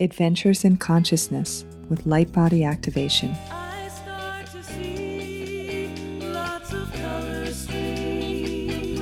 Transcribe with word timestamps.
Adventures 0.00 0.64
in 0.64 0.78
Consciousness 0.78 1.66
with 1.90 2.06
Light 2.06 2.32
Body 2.32 2.64
Activation. 2.64 3.36
I 3.50 3.88
start 3.88 4.46
to 4.46 4.62
see 4.62 5.88
lots 6.22 6.72
of 6.72 6.90
color 6.94 7.44
streams. 7.52 9.00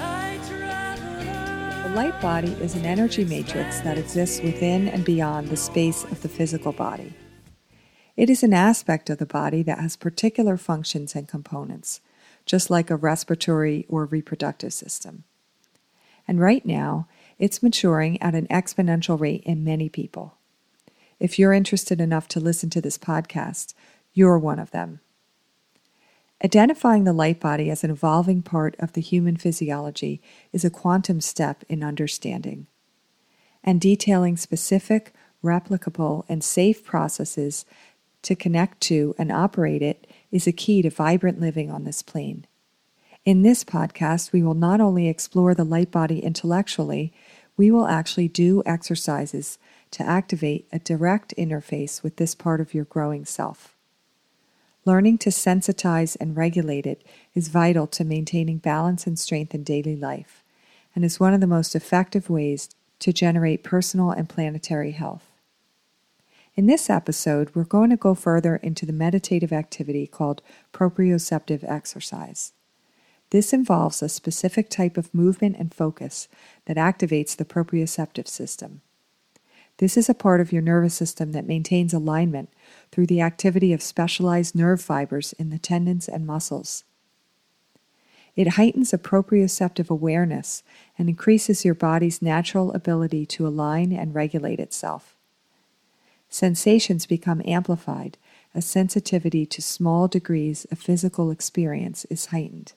I 0.00 0.40
travel 0.48 1.88
The 1.88 1.94
light 1.94 2.20
body 2.20 2.50
is 2.54 2.74
an 2.74 2.84
energy 2.84 3.24
matrix 3.24 3.82
that 3.82 3.96
exists 3.96 4.42
within 4.42 4.88
and 4.88 5.04
beyond 5.04 5.48
the 5.48 5.56
space 5.56 6.02
of 6.02 6.22
the 6.22 6.28
physical 6.28 6.72
body. 6.72 7.12
It 8.16 8.28
is 8.28 8.42
an 8.42 8.52
aspect 8.52 9.08
of 9.10 9.18
the 9.18 9.26
body 9.26 9.62
that 9.62 9.78
has 9.78 9.94
particular 9.94 10.56
functions 10.56 11.14
and 11.14 11.28
components, 11.28 12.00
just 12.46 12.68
like 12.68 12.90
a 12.90 12.96
respiratory 12.96 13.86
or 13.88 14.06
reproductive 14.06 14.72
system. 14.72 15.22
And 16.26 16.40
right 16.40 16.66
now, 16.66 17.06
it's 17.40 17.62
maturing 17.62 18.20
at 18.20 18.34
an 18.34 18.46
exponential 18.48 19.18
rate 19.18 19.42
in 19.44 19.64
many 19.64 19.88
people. 19.88 20.36
If 21.18 21.38
you're 21.38 21.54
interested 21.54 22.00
enough 22.00 22.28
to 22.28 22.40
listen 22.40 22.68
to 22.70 22.82
this 22.82 22.98
podcast, 22.98 23.72
you're 24.12 24.38
one 24.38 24.58
of 24.58 24.70
them. 24.72 25.00
Identifying 26.44 27.04
the 27.04 27.14
light 27.14 27.40
body 27.40 27.70
as 27.70 27.82
an 27.82 27.90
evolving 27.90 28.42
part 28.42 28.76
of 28.78 28.92
the 28.92 29.00
human 29.00 29.36
physiology 29.36 30.20
is 30.52 30.64
a 30.64 30.70
quantum 30.70 31.20
step 31.20 31.64
in 31.68 31.82
understanding. 31.82 32.66
And 33.64 33.80
detailing 33.80 34.36
specific, 34.36 35.14
replicable, 35.42 36.24
and 36.28 36.44
safe 36.44 36.84
processes 36.84 37.64
to 38.22 38.34
connect 38.34 38.82
to 38.82 39.14
and 39.18 39.32
operate 39.32 39.82
it 39.82 40.06
is 40.30 40.46
a 40.46 40.52
key 40.52 40.82
to 40.82 40.90
vibrant 40.90 41.40
living 41.40 41.70
on 41.70 41.84
this 41.84 42.02
plane. 42.02 42.46
In 43.26 43.42
this 43.42 43.64
podcast, 43.64 44.32
we 44.32 44.42
will 44.42 44.54
not 44.54 44.80
only 44.80 45.08
explore 45.08 45.54
the 45.54 45.64
light 45.64 45.90
body 45.90 46.20
intellectually, 46.20 47.12
we 47.56 47.70
will 47.70 47.86
actually 47.86 48.28
do 48.28 48.62
exercises 48.66 49.58
to 49.90 50.02
activate 50.02 50.66
a 50.72 50.78
direct 50.78 51.34
interface 51.36 52.02
with 52.02 52.16
this 52.16 52.34
part 52.34 52.60
of 52.60 52.74
your 52.74 52.84
growing 52.84 53.24
self. 53.24 53.76
Learning 54.84 55.18
to 55.18 55.30
sensitize 55.30 56.16
and 56.20 56.36
regulate 56.36 56.86
it 56.86 57.04
is 57.34 57.48
vital 57.48 57.86
to 57.86 58.04
maintaining 58.04 58.58
balance 58.58 59.06
and 59.06 59.18
strength 59.18 59.54
in 59.54 59.62
daily 59.62 59.96
life, 59.96 60.42
and 60.94 61.04
is 61.04 61.20
one 61.20 61.34
of 61.34 61.40
the 61.40 61.46
most 61.46 61.76
effective 61.76 62.30
ways 62.30 62.70
to 62.98 63.12
generate 63.12 63.62
personal 63.62 64.10
and 64.10 64.28
planetary 64.28 64.92
health. 64.92 65.26
In 66.54 66.66
this 66.66 66.90
episode, 66.90 67.50
we're 67.54 67.64
going 67.64 67.90
to 67.90 67.96
go 67.96 68.14
further 68.14 68.56
into 68.56 68.84
the 68.84 68.92
meditative 68.92 69.52
activity 69.52 70.06
called 70.06 70.42
proprioceptive 70.72 71.62
exercise. 71.64 72.52
This 73.30 73.52
involves 73.52 74.02
a 74.02 74.08
specific 74.08 74.68
type 74.68 74.96
of 74.96 75.14
movement 75.14 75.56
and 75.58 75.72
focus 75.72 76.28
that 76.66 76.76
activates 76.76 77.36
the 77.36 77.44
proprioceptive 77.44 78.26
system. 78.26 78.80
This 79.78 79.96
is 79.96 80.08
a 80.08 80.14
part 80.14 80.40
of 80.40 80.52
your 80.52 80.62
nervous 80.62 80.94
system 80.94 81.32
that 81.32 81.46
maintains 81.46 81.94
alignment 81.94 82.50
through 82.90 83.06
the 83.06 83.22
activity 83.22 83.72
of 83.72 83.80
specialized 83.80 84.54
nerve 84.54 84.82
fibers 84.82 85.32
in 85.34 85.50
the 85.50 85.58
tendons 85.58 86.08
and 86.08 86.26
muscles. 86.26 86.84
It 88.36 88.48
heightens 88.48 88.92
a 88.92 88.98
proprioceptive 88.98 89.88
awareness 89.88 90.62
and 90.98 91.08
increases 91.08 91.64
your 91.64 91.74
body's 91.74 92.20
natural 92.20 92.72
ability 92.72 93.26
to 93.26 93.46
align 93.46 93.92
and 93.92 94.14
regulate 94.14 94.60
itself. 94.60 95.16
Sensations 96.28 97.06
become 97.06 97.42
amplified 97.44 98.18
as 98.54 98.66
sensitivity 98.66 99.46
to 99.46 99.62
small 99.62 100.08
degrees 100.08 100.64
of 100.70 100.78
physical 100.78 101.30
experience 101.30 102.04
is 102.06 102.26
heightened. 102.26 102.74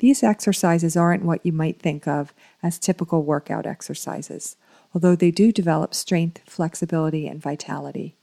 These 0.00 0.22
exercises 0.22 0.96
aren't 0.96 1.26
what 1.26 1.44
you 1.44 1.52
might 1.52 1.78
think 1.78 2.08
of 2.08 2.32
as 2.62 2.78
typical 2.78 3.22
workout 3.22 3.66
exercises, 3.66 4.56
although 4.94 5.14
they 5.14 5.30
do 5.30 5.52
develop 5.52 5.94
strength, 5.94 6.40
flexibility, 6.46 7.26
and 7.26 7.38
vitality. 7.38 8.16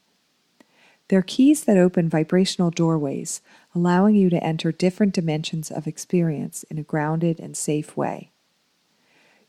They're 1.07 1.21
keys 1.21 1.65
that 1.65 1.77
open 1.77 2.09
vibrational 2.09 2.71
doorways, 2.71 3.41
allowing 3.75 4.15
you 4.15 4.27
to 4.31 4.43
enter 4.43 4.71
different 4.71 5.13
dimensions 5.13 5.69
of 5.69 5.85
experience 5.85 6.63
in 6.63 6.79
a 6.79 6.83
grounded 6.83 7.39
and 7.39 7.55
safe 7.55 7.95
way. 7.95 8.31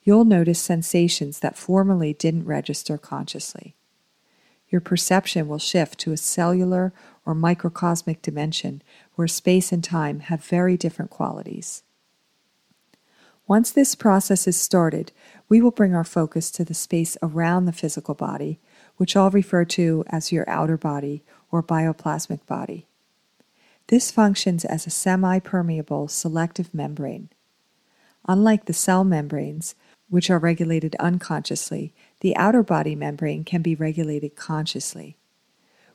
You'll 0.02 0.26
notice 0.26 0.60
sensations 0.60 1.40
that 1.40 1.56
formerly 1.56 2.12
didn't 2.12 2.44
register 2.44 2.98
consciously. 2.98 3.74
Your 4.68 4.82
perception 4.82 5.48
will 5.48 5.58
shift 5.58 5.98
to 6.00 6.12
a 6.12 6.18
cellular 6.18 6.92
or 7.24 7.34
microcosmic 7.34 8.20
dimension 8.20 8.82
where 9.14 9.28
space 9.28 9.72
and 9.72 9.82
time 9.82 10.20
have 10.20 10.44
very 10.44 10.76
different 10.76 11.10
qualities. 11.10 11.84
Once 13.48 13.70
this 13.70 13.94
process 13.94 14.46
is 14.46 14.60
started, 14.60 15.10
we 15.48 15.62
will 15.62 15.70
bring 15.70 15.94
our 15.94 16.04
focus 16.04 16.50
to 16.50 16.66
the 16.66 16.74
space 16.74 17.16
around 17.22 17.64
the 17.64 17.72
physical 17.72 18.14
body, 18.14 18.60
which 18.98 19.16
I'll 19.16 19.30
refer 19.30 19.64
to 19.64 20.04
as 20.08 20.30
your 20.30 20.48
outer 20.50 20.76
body 20.76 21.24
or 21.50 21.62
bioplasmic 21.62 22.44
body. 22.44 22.86
This 23.86 24.10
functions 24.10 24.66
as 24.66 24.86
a 24.86 24.90
semi 24.90 25.38
permeable 25.38 26.08
selective 26.08 26.74
membrane. 26.74 27.30
Unlike 28.28 28.66
the 28.66 28.74
cell 28.74 29.02
membranes, 29.02 29.74
which 30.10 30.28
are 30.28 30.38
regulated 30.38 30.94
unconsciously, 30.96 31.94
the 32.20 32.36
outer 32.36 32.62
body 32.62 32.94
membrane 32.94 33.44
can 33.44 33.62
be 33.62 33.74
regulated 33.74 34.36
consciously. 34.36 35.16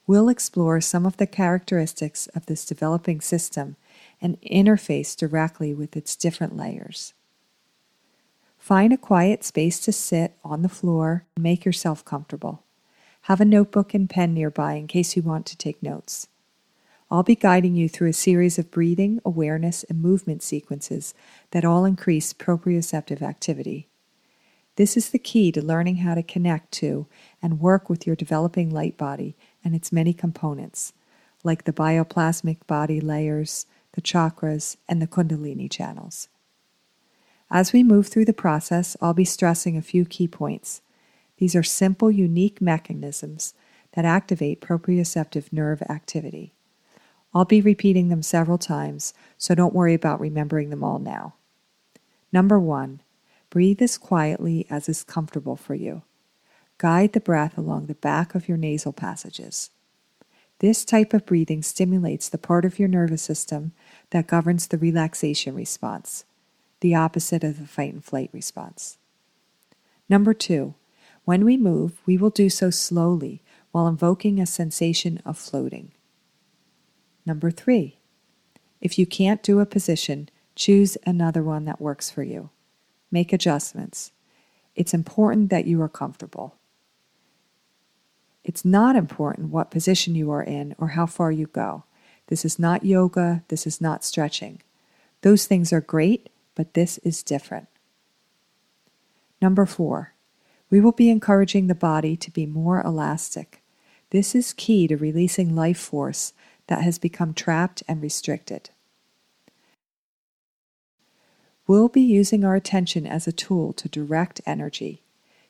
We'll 0.07 0.27
explore 0.27 0.81
some 0.81 1.05
of 1.05 1.17
the 1.17 1.27
characteristics 1.27 2.25
of 2.33 2.47
this 2.47 2.65
developing 2.65 3.21
system 3.21 3.75
and 4.19 4.41
interface 4.41 5.15
directly 5.15 5.71
with 5.71 5.95
its 5.95 6.15
different 6.15 6.57
layers. 6.57 7.13
Find 8.63 8.94
a 8.94 8.97
quiet 8.97 9.44
space 9.44 9.78
to 9.81 9.91
sit 9.91 10.38
on 10.41 10.62
the 10.62 10.69
floor 10.69 11.25
and 11.35 11.44
make 11.44 11.66
yourself 11.66 12.06
comfortable. 12.06 12.63
Have 13.24 13.41
a 13.41 13.46
notebook 13.46 13.94
and 13.94 14.09
pen 14.09 14.34
nearby 14.34 14.75
in 14.75 14.88
case 14.88 15.18
you 15.18 15.22
want 15.22 15.46
to 15.47 15.57
take 15.57 15.84
notes. 15.84 16.29
I'll 17.12 17.24
be 17.24 17.35
guiding 17.35 17.75
you 17.75 17.90
through 17.90 18.07
a 18.07 18.13
series 18.13 18.57
of 18.57 18.72
breathing, 18.72 19.19
awareness, 19.25 19.84
and 19.84 20.01
movement 20.01 20.44
sequences 20.44 21.13
that 21.51 21.66
all 21.66 21.84
increase 21.84 22.31
proprioceptive 22.31 23.22
activity. 23.22 23.90
This 24.78 24.95
is 24.95 25.09
the 25.09 25.19
key 25.19 25.51
to 25.51 25.62
learning 25.62 25.97
how 25.97 26.16
to 26.16 26.24
connect 26.24 26.72
to 26.75 27.06
and 27.41 27.59
work 27.59 27.90
with 27.90 28.07
your 28.07 28.16
developing 28.16 28.69
light 28.69 28.97
body 28.97 29.35
and 29.62 29.75
its 29.75 29.91
many 29.91 30.13
components, 30.13 30.94
like 31.44 31.66
the 31.66 31.74
bioplasmic 31.74 32.66
body 32.66 33.01
layers, 33.01 33.66
the 33.91 34.01
chakras, 34.01 34.78
and 34.88 35.01
the 35.01 35.07
Kundalini 35.07 35.69
channels. 35.69 36.30
As 37.53 37.71
we 37.71 37.83
move 37.83 38.07
through 38.07 38.25
the 38.25 38.33
process, 38.33 38.97
I'll 38.99 39.13
be 39.13 39.23
stressing 39.23 39.77
a 39.77 39.83
few 39.83 40.05
key 40.05 40.27
points. 40.27 40.81
These 41.37 41.55
are 41.55 41.61
simple, 41.61 42.09
unique 42.09 42.59
mechanisms 42.59 43.53
that 43.91 44.05
activate 44.05 44.59
proprioceptive 44.59 45.53
nerve 45.53 45.83
activity. 45.83 46.55
I'll 47.31 47.45
be 47.45 47.61
repeating 47.61 48.09
them 48.09 48.23
several 48.23 48.57
times, 48.57 49.13
so 49.37 49.53
don't 49.53 49.75
worry 49.75 49.93
about 49.93 50.19
remembering 50.19 50.71
them 50.71 50.83
all 50.83 50.97
now. 50.97 51.35
Number 52.31 52.59
one, 52.59 53.01
breathe 53.51 53.83
as 53.83 53.99
quietly 53.99 54.65
as 54.71 54.89
is 54.89 55.03
comfortable 55.03 55.55
for 55.55 55.75
you. 55.75 56.01
Guide 56.79 57.13
the 57.13 57.19
breath 57.19 57.55
along 57.55 57.85
the 57.85 57.93
back 57.93 58.33
of 58.33 58.47
your 58.47 58.57
nasal 58.57 58.93
passages. 58.93 59.69
This 60.57 60.83
type 60.83 61.13
of 61.13 61.27
breathing 61.27 61.61
stimulates 61.61 62.29
the 62.29 62.39
part 62.39 62.65
of 62.65 62.79
your 62.79 62.87
nervous 62.87 63.21
system 63.21 63.73
that 64.09 64.25
governs 64.25 64.65
the 64.65 64.79
relaxation 64.79 65.53
response 65.53 66.25
the 66.83 66.94
opposite 66.94 67.45
of 67.45 67.59
the 67.59 67.66
fight 67.66 67.94
and 67.94 68.03
flight 68.03 68.29
response. 68.33 68.97
Number 70.09 70.33
two, 70.33 70.75
when 71.23 71.45
we 71.45 71.55
move, 71.55 72.01
we 72.05 72.17
will 72.17 72.29
do 72.29 72.49
so 72.49 72.69
slowly 72.69 73.41
while 73.71 73.88
invoking 73.88 74.38
a 74.38 74.45
sensation 74.45 75.21
of 75.25 75.38
floating. 75.38 75.94
Number 77.25 77.51
three, 77.51 77.99
if 78.81 78.99
you 78.99 79.05
can't 79.05 79.41
do 79.41 79.61
a 79.61 79.66
position, 79.66 80.27
choose 80.57 80.97
another 81.05 81.41
one 81.41 81.63
that 81.63 81.79
works 81.79 82.09
for 82.09 82.21
you. 82.21 82.49
Make 83.09 83.31
adjustments. 83.31 84.11
It's 84.75 84.94
important 84.94 85.50
that 85.51 85.65
you 85.65 85.81
are 85.81 85.88
comfortable. 85.88 86.56
It's 88.44 88.65
not 88.65 88.97
important 88.97 89.51
what 89.51 89.71
position 89.71 90.15
you 90.15 90.31
are 90.31 90.44
in 90.44 90.75
or 90.77 90.89
how 90.89 91.06
far 91.06 91.31
you 91.31 91.47
go. 91.47 91.85
This 92.27 92.44
is 92.44 92.59
not 92.59 92.83
yoga. 92.83 93.45
This 93.47 93.65
is 93.65 93.80
not 93.80 94.03
stretching. 94.03 94.62
Those 95.21 95.45
things 95.45 95.71
are 95.71 95.80
great, 95.80 96.27
but 96.55 96.73
this 96.73 96.97
is 97.00 97.23
different. 97.23 97.67
Number 99.41 99.65
four, 99.65 100.13
we 100.69 100.79
will 100.79 100.91
be 100.91 101.09
encouraging 101.09 101.67
the 101.67 101.75
body 101.75 102.15
to 102.17 102.31
be 102.31 102.45
more 102.45 102.81
elastic. 102.81 103.61
This 104.09 104.33
is 104.33 104.53
key 104.53 104.88
to 104.88 104.95
releasing 104.95 105.55
life 105.55 105.79
force 105.79 106.33
that 106.67 106.81
has 106.81 106.97
become 106.97 107.33
trapped 107.33 107.83
and 107.88 108.01
restricted. 108.01 108.69
We'll 111.67 111.89
be 111.89 112.01
using 112.01 112.44
our 112.44 112.56
attention 112.56 113.07
as 113.07 113.27
a 113.27 113.31
tool 113.31 113.73
to 113.73 113.89
direct 113.89 114.41
energy. 114.45 115.01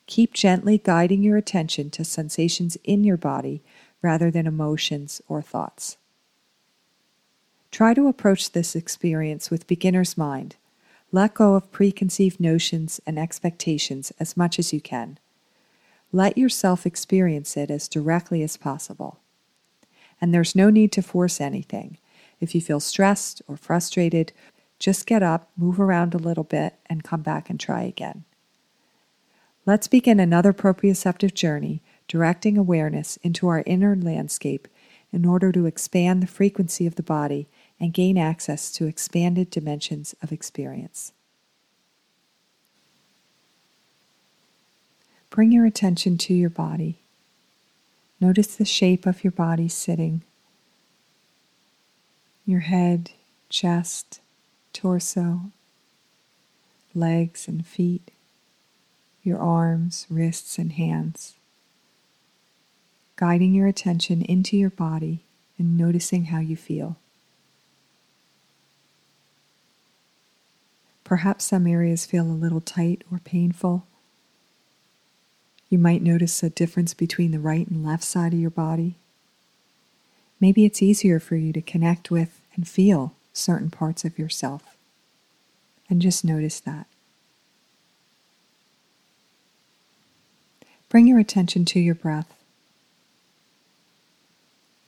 Keep 0.06 0.34
gently 0.34 0.78
guiding 0.78 1.24
your 1.24 1.38
attention 1.38 1.90
to 1.92 2.04
sensations 2.04 2.78
in 2.84 3.04
your 3.04 3.18
body 3.18 3.64
rather 4.02 4.30
than 4.30 4.46
emotions 4.46 5.22
or 5.28 5.42
thoughts. 5.42 5.98
Try 7.72 7.94
to 7.94 8.08
approach 8.08 8.52
this 8.52 8.76
experience 8.76 9.50
with 9.50 9.68
beginner's 9.68 10.18
mind 10.18 10.56
Let 11.14 11.36
go 11.36 11.54
of 11.54 11.72
preconceived 11.72 12.40
notions 12.40 13.00
and 13.06 13.20
expectations 13.20 14.12
as 14.20 14.36
much 14.36 14.58
as 14.58 14.74
you 14.74 14.82
can. 14.82 15.20
Let 16.12 16.40
yourself 16.40 16.88
experience 16.88 17.56
it 17.56 17.70
as 17.70 17.88
directly 17.88 18.42
as 18.42 18.58
possible. 18.58 19.20
And 20.20 20.34
there's 20.34 20.56
no 20.56 20.72
need 20.72 20.92
to 20.94 21.04
force 21.04 21.40
anything. 21.40 22.00
If 22.40 22.56
you 22.56 22.62
feel 22.62 22.80
stressed 22.80 23.44
or 23.48 23.58
frustrated, 23.58 24.34
just 24.80 25.06
get 25.06 25.22
up, 25.22 25.52
move 25.56 25.80
around 25.80 26.16
a 26.16 26.18
little 26.18 26.44
bit, 26.44 26.80
and 26.88 27.04
come 27.04 27.22
back 27.22 27.48
and 27.48 27.60
try 27.60 27.84
again. 27.84 28.24
Let's 29.68 29.88
begin 29.88 30.20
another 30.20 30.52
proprioceptive 30.52 31.36
journey, 31.36 31.84
directing 32.08 32.58
awareness 32.58 33.18
into 33.18 33.48
our 33.50 33.62
inner 33.68 33.96
landscape 33.96 34.68
in 35.12 35.28
order 35.28 35.52
to 35.52 35.68
expand 35.68 36.24
the 36.24 36.28
frequency 36.28 36.88
of 36.88 36.96
the 36.96 37.04
body 37.04 37.48
and 37.84 37.92
gain 37.92 38.18
access 38.18 38.72
to 38.72 38.88
expanded 38.88 39.50
dimensions 39.50 40.16
of 40.24 40.32
experience. 40.32 41.12
Bring 45.30 45.52
your 45.52 45.66
attention 45.66 46.18
to 46.20 46.34
your 46.34 46.50
body. 46.50 47.00
Notice 48.22 48.56
the 48.56 48.64
shape 48.64 49.06
of 49.06 49.26
your 49.26 49.32
body 49.32 49.68
sitting. 49.68 50.22
Your 52.46 52.62
head, 52.62 53.12
chest, 53.50 54.22
torso, 54.72 55.52
legs 56.96 57.50
and 57.50 57.68
feet, 57.68 58.12
your 59.24 59.40
arms, 59.40 60.08
wrists, 60.10 60.58
and 60.58 60.72
hands. 60.72 61.36
Guiding 63.18 63.54
your 63.54 63.68
attention 63.68 64.22
into 64.22 64.56
your 64.56 64.70
body 64.70 65.26
and 65.58 65.78
noticing 65.78 66.26
how 66.26 66.40
you 66.40 66.56
feel. 66.56 66.96
Perhaps 71.04 71.46
some 71.46 71.68
areas 71.68 72.06
feel 72.06 72.26
a 72.26 72.34
little 72.34 72.62
tight 72.62 73.04
or 73.12 73.20
painful. 73.20 73.86
You 75.70 75.78
might 75.78 76.02
notice 76.02 76.42
a 76.44 76.50
difference 76.50 76.94
between 76.94 77.32
the 77.32 77.40
right 77.40 77.68
and 77.68 77.86
left 77.86 78.04
side 78.04 78.34
of 78.34 78.40
your 78.40 78.50
body. 78.50 78.96
Maybe 80.40 80.66
it's 80.66 80.82
easier 80.82 81.20
for 81.20 81.36
you 81.36 81.52
to 81.54 81.62
connect 81.62 82.12
with 82.12 82.40
and 82.56 82.68
feel 82.68 83.14
certain 83.34 83.70
parts 83.70 84.06
of 84.06 84.20
yourself. 84.20 84.76
And 85.90 86.02
just 86.02 86.24
notice 86.24 86.60
that. 86.62 86.88
Bring 90.90 91.08
your 91.08 91.20
attention 91.20 91.66
to 91.66 91.80
your 91.80 91.96
breath, 91.96 92.36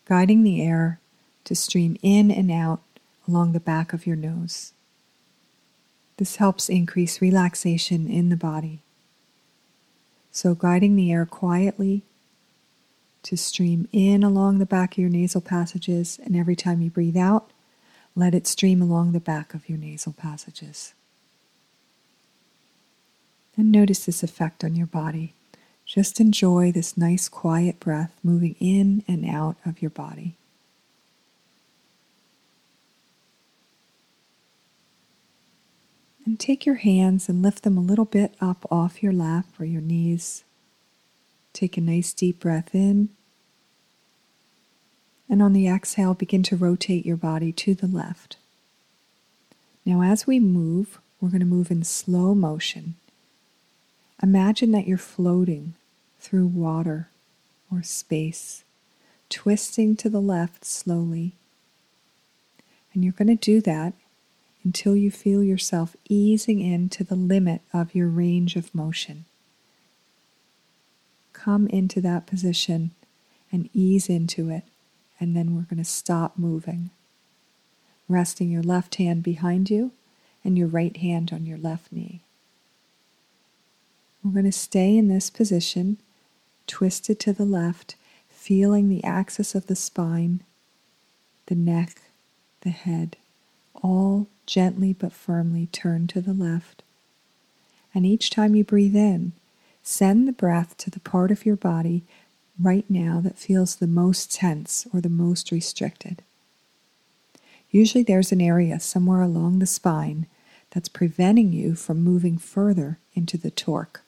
guiding 0.05 0.43
the 0.43 0.61
air 0.61 0.99
to 1.45 1.55
stream 1.55 1.97
in 2.03 2.29
and 2.29 2.51
out 2.51 2.81
along 3.27 3.53
the 3.53 3.59
back 3.59 3.91
of 3.91 4.05
your 4.05 4.15
nose. 4.15 4.71
This 6.17 6.37
helps 6.37 6.69
increase 6.69 7.21
relaxation 7.21 8.07
in 8.07 8.29
the 8.29 8.37
body. 8.37 8.81
So, 10.31 10.55
guiding 10.55 10.95
the 10.95 11.11
air 11.11 11.25
quietly 11.25 12.03
to 13.23 13.35
stream 13.35 13.87
in 13.91 14.23
along 14.23 14.59
the 14.59 14.65
back 14.65 14.93
of 14.93 14.97
your 14.99 15.09
nasal 15.09 15.41
passages, 15.41 16.19
and 16.23 16.35
every 16.35 16.55
time 16.55 16.81
you 16.81 16.89
breathe 16.89 17.17
out, 17.17 17.51
let 18.15 18.35
it 18.35 18.47
stream 18.47 18.81
along 18.81 19.11
the 19.11 19.19
back 19.19 19.53
of 19.53 19.67
your 19.67 19.77
nasal 19.77 20.13
passages. 20.13 20.93
And 23.57 23.71
notice 23.71 24.05
this 24.05 24.23
effect 24.23 24.63
on 24.63 24.75
your 24.75 24.87
body. 24.87 25.33
Just 25.85 26.19
enjoy 26.19 26.71
this 26.71 26.97
nice 26.97 27.29
quiet 27.29 27.79
breath 27.79 28.17
moving 28.23 28.55
in 28.59 29.03
and 29.07 29.25
out 29.25 29.55
of 29.65 29.81
your 29.81 29.91
body. 29.91 30.35
And 36.25 36.39
take 36.39 36.65
your 36.65 36.75
hands 36.75 37.29
and 37.29 37.43
lift 37.43 37.63
them 37.63 37.77
a 37.77 37.81
little 37.81 38.05
bit 38.05 38.33
up 38.41 38.65
off 38.71 39.03
your 39.03 39.13
lap 39.13 39.45
or 39.59 39.65
your 39.65 39.81
knees. 39.81 40.43
Take 41.53 41.77
a 41.77 41.81
nice 41.81 42.13
deep 42.13 42.39
breath 42.39 42.73
in. 42.73 43.09
And 45.29 45.41
on 45.41 45.53
the 45.53 45.67
exhale, 45.67 46.13
begin 46.13 46.43
to 46.43 46.55
rotate 46.55 47.05
your 47.05 47.15
body 47.15 47.51
to 47.53 47.75
the 47.75 47.87
left. 47.87 48.37
Now, 49.85 50.01
as 50.01 50.25
we 50.25 50.39
move, 50.39 50.99
we're 51.21 51.29
going 51.29 51.39
to 51.41 51.45
move 51.45 51.69
in 51.69 51.83
slow 51.83 52.33
motion. 52.33 52.95
Imagine 54.21 54.71
that 54.71 54.87
you're 54.87 54.97
floating 54.97 55.75
through 56.19 56.47
water 56.47 57.09
or 57.71 57.83
space, 57.83 58.63
twisting 59.29 59.95
to 59.97 60.09
the 60.09 60.21
left 60.21 60.65
slowly. 60.65 61.33
And 62.93 63.03
you're 63.03 63.13
going 63.13 63.27
to 63.27 63.35
do 63.35 63.61
that 63.61 63.93
until 64.65 64.95
you 64.95 65.11
feel 65.11 65.43
yourself 65.43 65.95
easing 66.09 66.59
into 66.59 67.03
the 67.03 67.15
limit 67.15 67.61
of 67.71 67.93
your 67.93 68.07
range 68.07 68.55
of 68.55 68.73
motion. 68.73 69.25
Come 71.33 71.67
into 71.67 72.01
that 72.01 72.25
position 72.25 72.91
and 73.51 73.69
ease 73.73 74.09
into 74.09 74.49
it, 74.49 74.63
and 75.19 75.37
then 75.37 75.55
we're 75.55 75.61
going 75.61 75.77
to 75.77 75.85
stop 75.85 76.37
moving. 76.37 76.89
Resting 78.09 78.49
your 78.49 78.63
left 78.63 78.95
hand 78.95 79.21
behind 79.21 79.69
you 79.69 79.91
and 80.43 80.57
your 80.57 80.67
right 80.67 80.97
hand 80.97 81.31
on 81.31 81.45
your 81.45 81.59
left 81.59 81.91
knee. 81.91 82.21
We're 84.23 84.31
going 84.31 84.45
to 84.45 84.51
stay 84.51 84.97
in 84.97 85.07
this 85.07 85.29
position, 85.29 85.97
twisted 86.65 87.19
to 87.19 87.33
the 87.33 87.45
left, 87.45 87.95
feeling 88.29 88.89
the 88.89 89.03
axis 89.03 89.53
of 89.53 89.67
the 89.67 89.75
spine, 89.75 90.41
the 91.45 91.55
neck, 91.55 92.01
the 92.61 92.71
head, 92.71 93.17
all 93.75 94.27
gently 94.45 94.93
but 94.93 95.13
firmly 95.13 95.67
turn 95.71 96.07
to 96.07 96.21
the 96.21 96.33
left. 96.33 96.83
And 97.93 98.05
each 98.05 98.29
time 98.29 98.55
you 98.55 98.63
breathe 98.63 98.95
in, 98.95 99.33
send 99.83 100.27
the 100.27 100.33
breath 100.33 100.77
to 100.77 100.89
the 100.89 100.99
part 100.99 101.31
of 101.31 101.45
your 101.45 101.55
body 101.55 102.03
right 102.59 102.85
now 102.89 103.21
that 103.21 103.37
feels 103.37 103.75
the 103.75 103.87
most 103.87 104.33
tense 104.33 104.87
or 104.93 105.01
the 105.01 105.09
most 105.09 105.51
restricted. 105.51 106.23
Usually 107.71 108.03
there's 108.03 108.31
an 108.31 108.41
area 108.41 108.79
somewhere 108.79 109.21
along 109.21 109.59
the 109.59 109.65
spine 109.65 110.27
that's 110.71 110.89
preventing 110.89 111.53
you 111.53 111.75
from 111.75 112.03
moving 112.03 112.37
further 112.37 112.99
into 113.13 113.37
the 113.37 113.51
torque. 113.51 114.01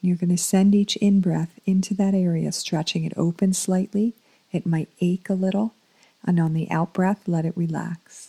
And 0.00 0.08
you're 0.08 0.16
going 0.16 0.30
to 0.30 0.42
send 0.42 0.74
each 0.74 0.96
in 0.96 1.20
breath 1.20 1.58
into 1.66 1.94
that 1.94 2.14
area, 2.14 2.52
stretching 2.52 3.04
it 3.04 3.12
open 3.16 3.52
slightly. 3.52 4.14
It 4.52 4.66
might 4.66 4.88
ache 5.00 5.28
a 5.28 5.34
little. 5.34 5.74
And 6.24 6.38
on 6.38 6.54
the 6.54 6.70
out 6.70 6.92
breath, 6.92 7.26
let 7.26 7.44
it 7.44 7.56
relax. 7.56 8.27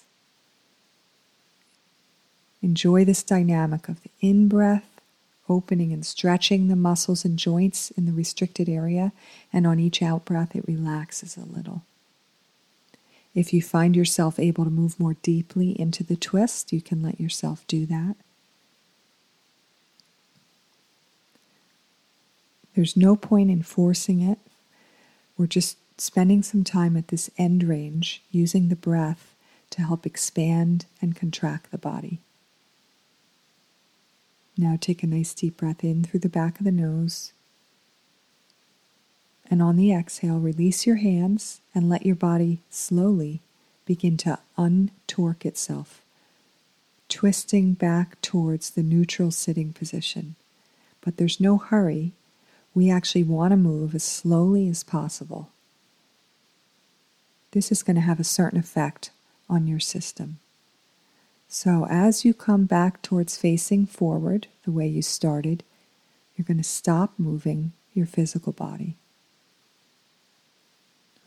Enjoy 2.61 3.05
this 3.05 3.23
dynamic 3.23 3.87
of 3.87 4.01
the 4.03 4.09
in 4.19 4.47
breath, 4.47 5.01
opening 5.47 5.93
and 5.93 6.05
stretching 6.05 6.67
the 6.67 6.75
muscles 6.75 7.25
and 7.25 7.39
joints 7.39 7.91
in 7.91 8.05
the 8.05 8.11
restricted 8.11 8.69
area, 8.69 9.11
and 9.51 9.65
on 9.65 9.79
each 9.79 10.01
out 10.01 10.25
breath, 10.25 10.55
it 10.55 10.67
relaxes 10.67 11.37
a 11.37 11.45
little. 11.45 11.83
If 13.33 13.53
you 13.53 13.61
find 13.61 13.95
yourself 13.95 14.39
able 14.39 14.65
to 14.65 14.69
move 14.69 14.99
more 14.99 15.15
deeply 15.21 15.79
into 15.79 16.03
the 16.03 16.15
twist, 16.15 16.73
you 16.73 16.81
can 16.81 17.01
let 17.01 17.19
yourself 17.19 17.65
do 17.67 17.85
that. 17.85 18.15
There's 22.75 22.97
no 22.97 23.15
point 23.15 23.49
in 23.49 23.63
forcing 23.63 24.21
it. 24.21 24.39
We're 25.37 25.47
just 25.47 25.77
spending 25.99 26.43
some 26.43 26.63
time 26.63 26.95
at 26.95 27.09
this 27.09 27.29
end 27.37 27.63
range 27.63 28.21
using 28.31 28.69
the 28.69 28.75
breath 28.75 29.33
to 29.71 29.81
help 29.81 30.05
expand 30.05 30.85
and 31.01 31.15
contract 31.15 31.71
the 31.71 31.77
body. 31.77 32.19
Now 34.59 34.77
take 34.77 35.03
a 35.03 35.07
nice 35.07 35.33
deep 35.33 35.55
breath 35.55 35.85
in 35.85 36.03
through 36.03 36.19
the 36.19 36.27
back 36.27 36.59
of 36.59 36.65
the 36.65 36.71
nose. 36.73 37.31
And 39.49 39.61
on 39.61 39.77
the 39.77 39.93
exhale, 39.93 40.37
release 40.37 40.85
your 40.85 40.97
hands 40.97 41.61
and 41.73 41.87
let 41.87 42.05
your 42.05 42.17
body 42.17 42.59
slowly 42.69 43.39
begin 43.85 44.17
to 44.17 44.37
untorque 44.57 45.45
itself, 45.45 46.01
twisting 47.07 47.71
back 47.71 48.19
towards 48.21 48.71
the 48.71 48.83
neutral 48.83 49.31
sitting 49.31 49.71
position. 49.71 50.35
But 50.99 51.15
there's 51.15 51.39
no 51.39 51.57
hurry. 51.57 52.11
We 52.75 52.91
actually 52.91 53.23
want 53.23 53.51
to 53.51 53.57
move 53.57 53.95
as 53.95 54.03
slowly 54.03 54.67
as 54.67 54.83
possible. 54.83 55.47
This 57.51 57.71
is 57.71 57.81
going 57.81 57.95
to 57.95 58.01
have 58.01 58.19
a 58.19 58.25
certain 58.25 58.59
effect 58.59 59.11
on 59.49 59.67
your 59.67 59.79
system. 59.79 60.39
So, 61.51 61.87
as 61.89 62.23
you 62.23 62.35
come 62.35 62.65
back 62.65 63.01
towards 63.01 63.35
facing 63.35 63.87
forward 63.87 64.45
the 64.63 64.71
way 64.71 64.87
you 64.87 65.01
started, 65.01 65.63
you're 66.35 66.45
going 66.45 66.57
to 66.57 66.63
stop 66.63 67.13
moving 67.17 67.73
your 67.95 68.05
physical 68.05 68.53
body. 68.53 68.97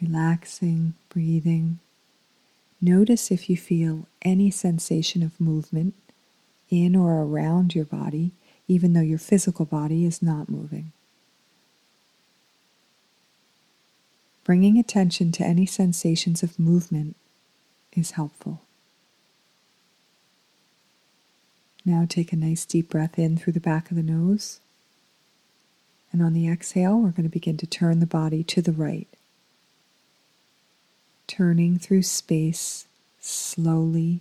Relaxing, 0.01 0.95
breathing. 1.09 1.81
Notice 2.81 3.33
if 3.33 3.51
you 3.51 3.57
feel 3.57 4.07
any 4.23 4.49
sensation 4.51 5.25
of 5.25 5.41
movement 5.41 5.95
in 6.71 6.95
or 6.95 7.23
around 7.23 7.75
your 7.75 7.85
body, 7.85 8.31
even 8.69 8.93
though 8.93 9.01
your 9.01 9.19
physical 9.19 9.65
body 9.65 10.07
is 10.07 10.23
not 10.23 10.49
moving. 10.49 10.93
Bringing 14.45 14.79
attention 14.79 15.33
to 15.33 15.45
any 15.45 15.67
sensations 15.67 16.45
of 16.45 16.61
movement 16.61 17.17
is 17.97 18.13
helpful. 18.13 18.61
Now 21.85 22.07
take 22.09 22.33
a 22.33 22.37
nice 22.37 22.65
deep 22.65 22.91
breath 22.91 23.19
in 23.19 23.37
through 23.37 23.55
the 23.55 23.61
back 23.61 23.91
of 23.91 23.97
the 23.97 24.03
nose. 24.03 24.61
And 26.13 26.23
on 26.23 26.33
the 26.33 26.49
exhale, 26.49 26.99
we're 26.99 27.11
going 27.11 27.23
to 27.25 27.29
begin 27.29 27.57
to 27.57 27.67
turn 27.67 28.01
the 28.01 28.07
body 28.07 28.45
to 28.45 28.63
the 28.63 28.73
right. 28.73 29.09
Turning 31.27 31.79
through 31.79 32.03
space 32.03 32.87
slowly, 33.19 34.21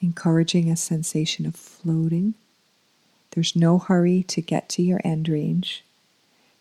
encouraging 0.00 0.70
a 0.70 0.76
sensation 0.76 1.46
of 1.46 1.54
floating. 1.54 2.34
There's 3.32 3.54
no 3.54 3.78
hurry 3.78 4.22
to 4.24 4.40
get 4.40 4.68
to 4.70 4.82
your 4.82 5.00
end 5.04 5.28
range. 5.28 5.84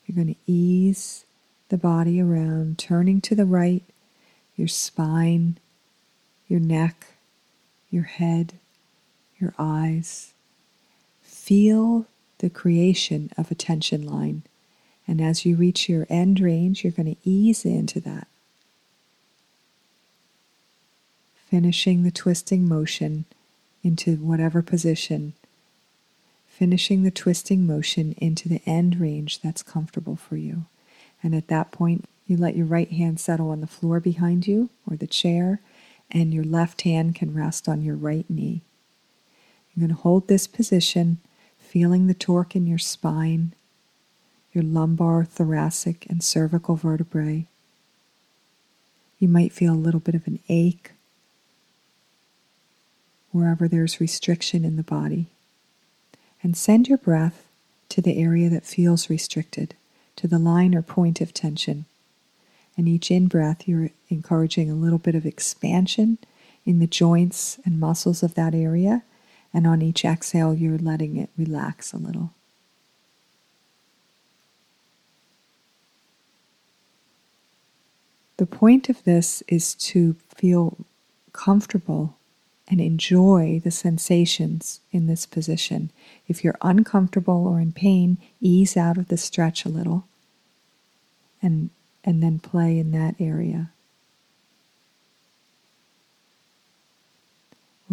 You're 0.05 0.15
going 0.15 0.35
to 0.35 0.51
ease 0.51 1.23
the 1.69 1.77
body 1.77 2.21
around, 2.21 2.77
turning 2.77 3.21
to 3.21 3.35
the 3.35 3.45
right, 3.45 3.83
your 4.55 4.67
spine, 4.67 5.57
your 6.47 6.59
neck, 6.59 7.15
your 7.89 8.03
head, 8.03 8.53
your 9.43 9.53
eyes. 9.59 10.33
Feel 11.21 12.07
the 12.39 12.49
creation 12.49 13.29
of 13.37 13.51
a 13.51 13.55
tension 13.55 14.05
line. 14.07 14.43
And 15.05 15.19
as 15.19 15.45
you 15.45 15.55
reach 15.57 15.89
your 15.89 16.07
end 16.09 16.39
range, 16.39 16.83
you're 16.83 16.93
going 16.93 17.13
to 17.13 17.29
ease 17.29 17.65
into 17.65 17.99
that. 17.99 18.27
Finishing 21.49 22.03
the 22.03 22.11
twisting 22.11 22.67
motion 22.67 23.25
into 23.83 24.15
whatever 24.15 24.61
position. 24.61 25.33
Finishing 26.47 27.03
the 27.03 27.11
twisting 27.11 27.67
motion 27.67 28.15
into 28.17 28.47
the 28.47 28.61
end 28.65 28.99
range 28.99 29.41
that's 29.41 29.61
comfortable 29.61 30.15
for 30.15 30.37
you. 30.37 30.65
And 31.21 31.35
at 31.35 31.49
that 31.49 31.71
point, 31.71 32.05
you 32.25 32.37
let 32.37 32.55
your 32.55 32.65
right 32.65 32.89
hand 32.89 33.19
settle 33.19 33.49
on 33.49 33.59
the 33.59 33.67
floor 33.67 33.99
behind 33.99 34.47
you 34.47 34.69
or 34.89 34.95
the 34.95 35.07
chair, 35.07 35.59
and 36.09 36.33
your 36.33 36.45
left 36.45 36.83
hand 36.83 37.15
can 37.15 37.33
rest 37.33 37.67
on 37.67 37.81
your 37.81 37.95
right 37.95 38.29
knee. 38.29 38.61
You're 39.75 39.87
going 39.87 39.95
to 39.95 40.01
hold 40.01 40.27
this 40.27 40.47
position, 40.47 41.17
feeling 41.57 42.07
the 42.07 42.13
torque 42.13 42.55
in 42.55 42.67
your 42.67 42.77
spine, 42.77 43.53
your 44.53 44.63
lumbar, 44.63 45.25
thoracic, 45.25 46.05
and 46.09 46.23
cervical 46.23 46.75
vertebrae. 46.75 47.47
You 49.17 49.27
might 49.27 49.51
feel 49.51 49.73
a 49.73 49.75
little 49.75 49.99
bit 49.99 50.15
of 50.15 50.27
an 50.27 50.39
ache 50.47 50.91
wherever 53.31 53.67
there's 53.67 53.99
restriction 53.99 54.63
in 54.63 54.75
the 54.75 54.83
body. 54.83 55.27
And 56.43 56.55
send 56.55 56.87
your 56.87 56.99
breath 56.99 57.47
to 57.89 58.01
the 58.01 58.21
area 58.21 58.49
that 58.49 58.65
feels 58.65 59.09
restricted, 59.09 59.73
to 60.17 60.27
the 60.27 60.37
line 60.37 60.75
or 60.75 60.83
point 60.83 61.19
of 61.19 61.33
tension. 61.33 61.85
And 62.77 62.87
each 62.87 63.09
in 63.09 63.27
breath, 63.27 63.67
you're 63.67 63.89
encouraging 64.09 64.69
a 64.69 64.75
little 64.75 64.99
bit 64.99 65.15
of 65.15 65.25
expansion 65.25 66.19
in 66.65 66.79
the 66.79 66.87
joints 66.87 67.59
and 67.65 67.79
muscles 67.79 68.21
of 68.21 68.35
that 68.35 68.53
area 68.53 69.03
and 69.53 69.67
on 69.67 69.81
each 69.81 70.03
exhale, 70.03 70.53
you're 70.53 70.77
letting 70.77 71.17
it 71.17 71.29
relax 71.37 71.93
a 71.93 71.97
little. 71.97 72.31
The 78.37 78.45
point 78.47 78.89
of 78.89 79.03
this 79.03 79.43
is 79.47 79.75
to 79.75 80.15
feel 80.35 80.77
comfortable 81.33 82.17
and 82.67 82.81
enjoy 82.81 83.61
the 83.63 83.71
sensations 83.71 84.79
in 84.91 85.07
this 85.07 85.25
position. 85.25 85.91
If 86.27 86.43
you're 86.43 86.57
uncomfortable 86.61 87.45
or 87.47 87.59
in 87.59 87.71
pain, 87.73 88.17
ease 88.41 88.75
out 88.75 88.97
of 88.97 89.09
the 89.09 89.17
stretch 89.17 89.65
a 89.65 89.69
little 89.69 90.05
and, 91.41 91.69
and 92.03 92.23
then 92.23 92.39
play 92.39 92.79
in 92.79 92.91
that 92.91 93.15
area. 93.19 93.69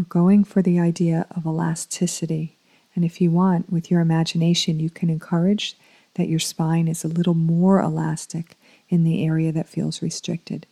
We're 0.00 0.04
going 0.04 0.44
for 0.44 0.62
the 0.62 0.80
idea 0.80 1.26
of 1.36 1.44
elasticity. 1.44 2.56
And 2.94 3.04
if 3.04 3.20
you 3.20 3.30
want, 3.30 3.70
with 3.70 3.90
your 3.90 4.00
imagination, 4.00 4.80
you 4.80 4.88
can 4.88 5.10
encourage 5.10 5.76
that 6.14 6.26
your 6.26 6.38
spine 6.38 6.88
is 6.88 7.04
a 7.04 7.08
little 7.08 7.34
more 7.34 7.82
elastic 7.82 8.56
in 8.88 9.04
the 9.04 9.22
area 9.26 9.52
that 9.52 9.68
feels 9.68 10.00
restricted. 10.00 10.64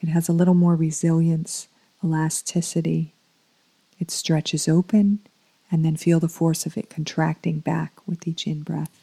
It 0.00 0.06
has 0.06 0.28
a 0.28 0.32
little 0.32 0.54
more 0.54 0.76
resilience, 0.76 1.66
elasticity. 2.04 3.12
It 3.98 4.12
stretches 4.12 4.68
open, 4.68 5.18
and 5.72 5.84
then 5.84 5.96
feel 5.96 6.20
the 6.20 6.28
force 6.28 6.64
of 6.64 6.76
it 6.76 6.88
contracting 6.88 7.58
back 7.58 7.94
with 8.06 8.28
each 8.28 8.46
in 8.46 8.62
breath. 8.62 9.02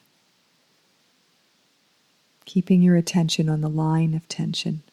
Keeping 2.45 2.81
your 2.81 2.95
attention 2.95 3.49
on 3.49 3.59
the 3.59 3.69
line 3.69 4.13
of 4.13 4.29
tension. 4.29 4.83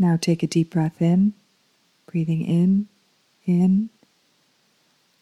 Now 0.00 0.16
take 0.16 0.42
a 0.42 0.46
deep 0.46 0.70
breath 0.70 1.02
in, 1.02 1.34
breathing 2.06 2.40
in, 2.40 2.88
in, 3.44 3.90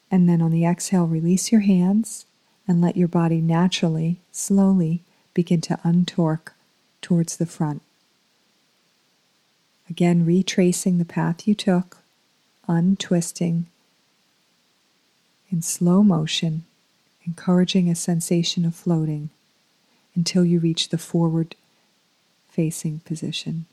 and 0.09 0.29
then 0.29 0.41
on 0.41 0.53
the 0.53 0.65
exhale, 0.65 1.05
release 1.09 1.51
your 1.51 1.63
hands 1.63 2.27
and 2.69 2.81
let 2.81 2.97
your 2.97 3.09
body 3.09 3.41
naturally, 3.41 4.19
slowly 4.31 5.01
begin 5.35 5.61
to 5.63 5.81
untorque 5.83 6.53
towards 7.03 7.39
the 7.39 7.45
front. 7.45 7.83
Again, 9.91 10.25
retracing 10.25 10.99
the 10.99 11.05
path 11.05 11.49
you 11.49 11.57
took, 11.57 11.99
untwisting 12.69 13.67
in 15.51 15.61
slow 15.61 16.05
motion, 16.05 16.67
encouraging 17.27 17.91
a 17.91 17.97
sensation 17.97 18.65
of 18.65 18.77
floating 18.77 19.31
until 20.15 20.45
you 20.45 20.61
reach 20.61 20.91
the 20.91 20.99
forward 20.99 21.57
facing 22.49 23.01
position. 23.01 23.67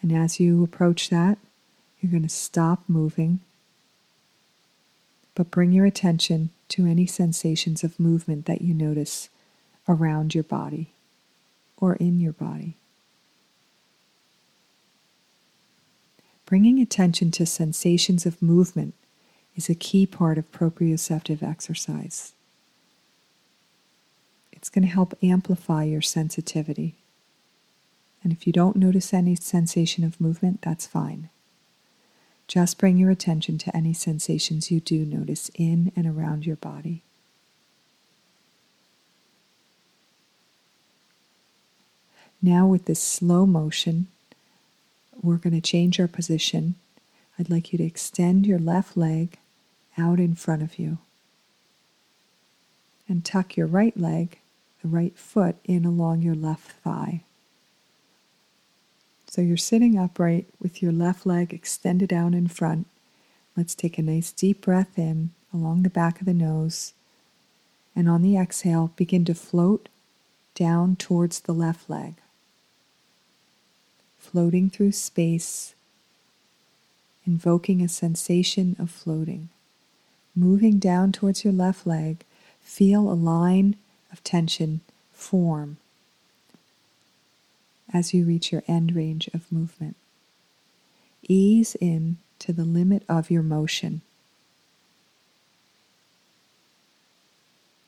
And 0.00 0.12
as 0.12 0.38
you 0.38 0.62
approach 0.62 1.10
that, 1.10 1.38
you're 2.00 2.12
going 2.12 2.22
to 2.22 2.28
stop 2.28 2.82
moving, 2.86 3.40
but 5.34 5.50
bring 5.50 5.72
your 5.72 5.86
attention 5.86 6.50
to 6.68 6.86
any 6.86 7.06
sensations 7.06 7.82
of 7.82 7.98
movement 7.98 8.46
that 8.46 8.62
you 8.62 8.74
notice 8.74 9.28
around 9.88 10.34
your 10.34 10.44
body 10.44 10.92
or 11.78 11.94
in 11.96 12.20
your 12.20 12.32
body. 12.32 12.74
Bringing 16.46 16.80
attention 16.80 17.30
to 17.32 17.44
sensations 17.44 18.24
of 18.24 18.40
movement 18.40 18.94
is 19.56 19.68
a 19.68 19.74
key 19.74 20.06
part 20.06 20.38
of 20.38 20.50
proprioceptive 20.52 21.42
exercise. 21.42 22.32
It's 24.52 24.70
going 24.70 24.82
to 24.82 24.92
help 24.92 25.16
amplify 25.22 25.84
your 25.84 26.00
sensitivity. 26.02 26.94
And 28.22 28.32
if 28.32 28.46
you 28.46 28.52
don't 28.52 28.76
notice 28.76 29.14
any 29.14 29.36
sensation 29.36 30.04
of 30.04 30.20
movement, 30.20 30.62
that's 30.62 30.86
fine. 30.86 31.30
Just 32.46 32.78
bring 32.78 32.96
your 32.96 33.10
attention 33.10 33.58
to 33.58 33.76
any 33.76 33.92
sensations 33.92 34.70
you 34.70 34.80
do 34.80 35.04
notice 35.04 35.50
in 35.54 35.92
and 35.94 36.06
around 36.06 36.46
your 36.46 36.56
body. 36.56 37.02
Now, 42.40 42.66
with 42.66 42.86
this 42.86 43.02
slow 43.02 43.46
motion, 43.46 44.06
we're 45.20 45.36
going 45.36 45.54
to 45.54 45.60
change 45.60 45.98
our 45.98 46.08
position. 46.08 46.76
I'd 47.38 47.50
like 47.50 47.72
you 47.72 47.78
to 47.78 47.84
extend 47.84 48.46
your 48.46 48.58
left 48.58 48.96
leg 48.96 49.38
out 49.96 50.20
in 50.20 50.34
front 50.34 50.62
of 50.62 50.78
you 50.78 50.98
and 53.08 53.24
tuck 53.24 53.56
your 53.56 53.66
right 53.66 53.96
leg, 53.96 54.38
the 54.82 54.88
right 54.88 55.16
foot, 55.18 55.56
in 55.64 55.84
along 55.84 56.22
your 56.22 56.34
left 56.34 56.70
thigh. 56.70 57.24
So 59.30 59.42
you're 59.42 59.58
sitting 59.58 59.98
upright 59.98 60.46
with 60.60 60.82
your 60.82 60.90
left 60.90 61.26
leg 61.26 61.52
extended 61.52 62.12
out 62.12 62.32
in 62.32 62.48
front. 62.48 62.86
Let's 63.56 63.74
take 63.74 63.98
a 63.98 64.02
nice 64.02 64.32
deep 64.32 64.62
breath 64.62 64.98
in 64.98 65.30
along 65.52 65.82
the 65.82 65.90
back 65.90 66.20
of 66.20 66.26
the 66.26 66.34
nose. 66.34 66.94
And 67.94 68.08
on 68.08 68.22
the 68.22 68.36
exhale, 68.38 68.92
begin 68.96 69.24
to 69.26 69.34
float 69.34 69.88
down 70.54 70.96
towards 70.96 71.40
the 71.40 71.52
left 71.52 71.90
leg. 71.90 72.14
Floating 74.18 74.70
through 74.70 74.92
space, 74.92 75.74
invoking 77.26 77.82
a 77.82 77.88
sensation 77.88 78.76
of 78.78 78.90
floating. 78.90 79.50
Moving 80.34 80.78
down 80.78 81.12
towards 81.12 81.44
your 81.44 81.52
left 81.52 81.86
leg, 81.86 82.24
feel 82.62 83.10
a 83.10 83.14
line 83.14 83.76
of 84.10 84.24
tension 84.24 84.80
form 85.12 85.76
as 87.92 88.12
you 88.12 88.24
reach 88.24 88.52
your 88.52 88.62
end 88.68 88.94
range 88.94 89.28
of 89.34 89.50
movement. 89.50 89.96
Ease 91.26 91.76
in 91.80 92.18
to 92.38 92.52
the 92.52 92.64
limit 92.64 93.02
of 93.08 93.30
your 93.30 93.42
motion. 93.42 94.02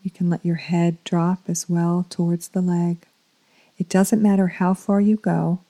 You 0.03 0.11
can 0.11 0.31
let 0.31 0.45
your 0.45 0.57
head 0.57 1.03
drop 1.05 1.41
as 1.49 1.69
well 1.69 2.07
towards 2.09 2.49
the 2.49 2.63
leg. 2.63 3.07
It 3.79 3.89
doesn't 3.89 4.23
matter 4.23 4.49
how 4.49 4.75
far 4.75 5.01
you 5.01 5.17
go. 5.17 5.61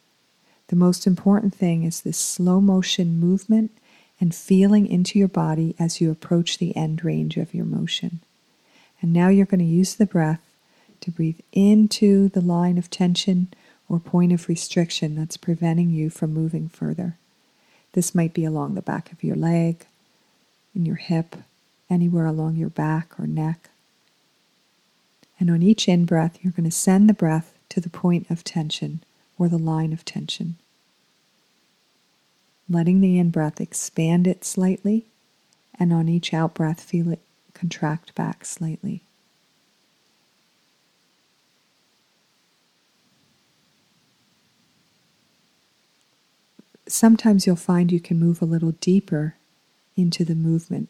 The 0.69 0.77
most 0.77 1.07
important 1.07 1.55
thing 1.55 1.83
is 1.83 2.01
this 2.01 2.19
slow 2.19 2.61
motion 2.61 3.19
movement 3.19 3.73
and 4.21 4.35
feeling 4.35 4.87
into 4.87 5.19
your 5.19 5.29
body 5.29 5.75
as 5.79 6.01
you 6.01 6.11
approach 6.11 6.59
the 6.59 6.77
end 6.77 7.05
range 7.05 7.37
of 7.37 7.55
your 7.55 7.65
motion. 7.65 8.21
And 9.03 9.13
now 9.13 9.29
you're 9.29 9.47
going 9.47 9.61
to 9.61 9.65
use 9.65 9.95
the 9.95 10.07
breath 10.07 10.43
to 11.01 11.11
breathe 11.11 11.41
into 11.53 12.29
the 12.29 12.41
line 12.41 12.79
of 12.79 12.91
tension 12.91 13.49
or 13.91 13.99
point 13.99 14.33
of 14.33 14.49
restriction 14.49 15.17
that's 15.17 15.37
preventing 15.37 15.91
you 15.91 16.09
from 16.09 16.33
moving 16.33 16.69
further. 16.69 17.17
This 17.93 18.15
might 18.15 18.33
be 18.33 18.45
along 18.45 18.75
the 18.75 18.83
back 18.83 19.11
of 19.11 19.25
your 19.25 19.35
leg, 19.35 19.85
in 20.77 20.87
your 20.87 20.97
hip, 20.97 21.35
anywhere 21.91 22.25
along 22.25 22.55
your 22.55 22.71
back 22.71 23.19
or 23.19 23.27
neck. 23.27 23.69
And 25.41 25.51
on 25.51 25.61
each 25.61 25.89
in 25.89 26.05
breath, 26.05 26.39
you're 26.41 26.53
going 26.53 26.71
to 26.71 26.71
send 26.71 27.09
the 27.09 27.15
breath 27.15 27.53
to 27.71 27.81
the 27.81 27.91
point 27.91 28.31
of 28.31 28.45
tension 28.45 29.03
or 29.37 29.49
the 29.49 29.59
line 29.59 29.93
of 29.93 30.05
tension. 30.05 30.55
Letting 32.69 33.01
the 33.01 33.19
in 33.19 33.31
breath 33.31 33.61
expand 33.61 34.29
it 34.29 34.45
slightly, 34.45 35.07
and 35.81 35.93
on 35.93 36.09
each 36.09 36.33
out 36.33 36.55
breath, 36.55 36.81
feel 36.81 37.11
it 37.11 37.21
contract 37.55 38.15
back 38.15 38.45
slightly. 38.45 39.03
Sometimes 46.91 47.47
you'll 47.47 47.57
find 47.57 47.93
you 47.93 48.01
can 48.01 48.19
move 48.19 48.43
a 48.43 48.47
little 48.47 48.73
deeper 48.73 49.37
into 49.97 50.25
the 50.25 50.35
movement, 50.35 50.89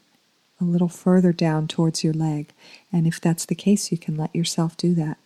a 0.61 0.64
little 0.64 0.88
further 0.88 1.33
down 1.33 1.69
towards 1.69 2.02
your 2.02 2.14
leg. 2.14 2.52
And 2.90 3.07
if 3.07 3.21
that's 3.21 3.45
the 3.45 3.54
case, 3.54 3.92
you 3.92 3.99
can 3.99 4.16
let 4.16 4.35
yourself 4.35 4.76
do 4.76 4.95
that. 4.95 5.19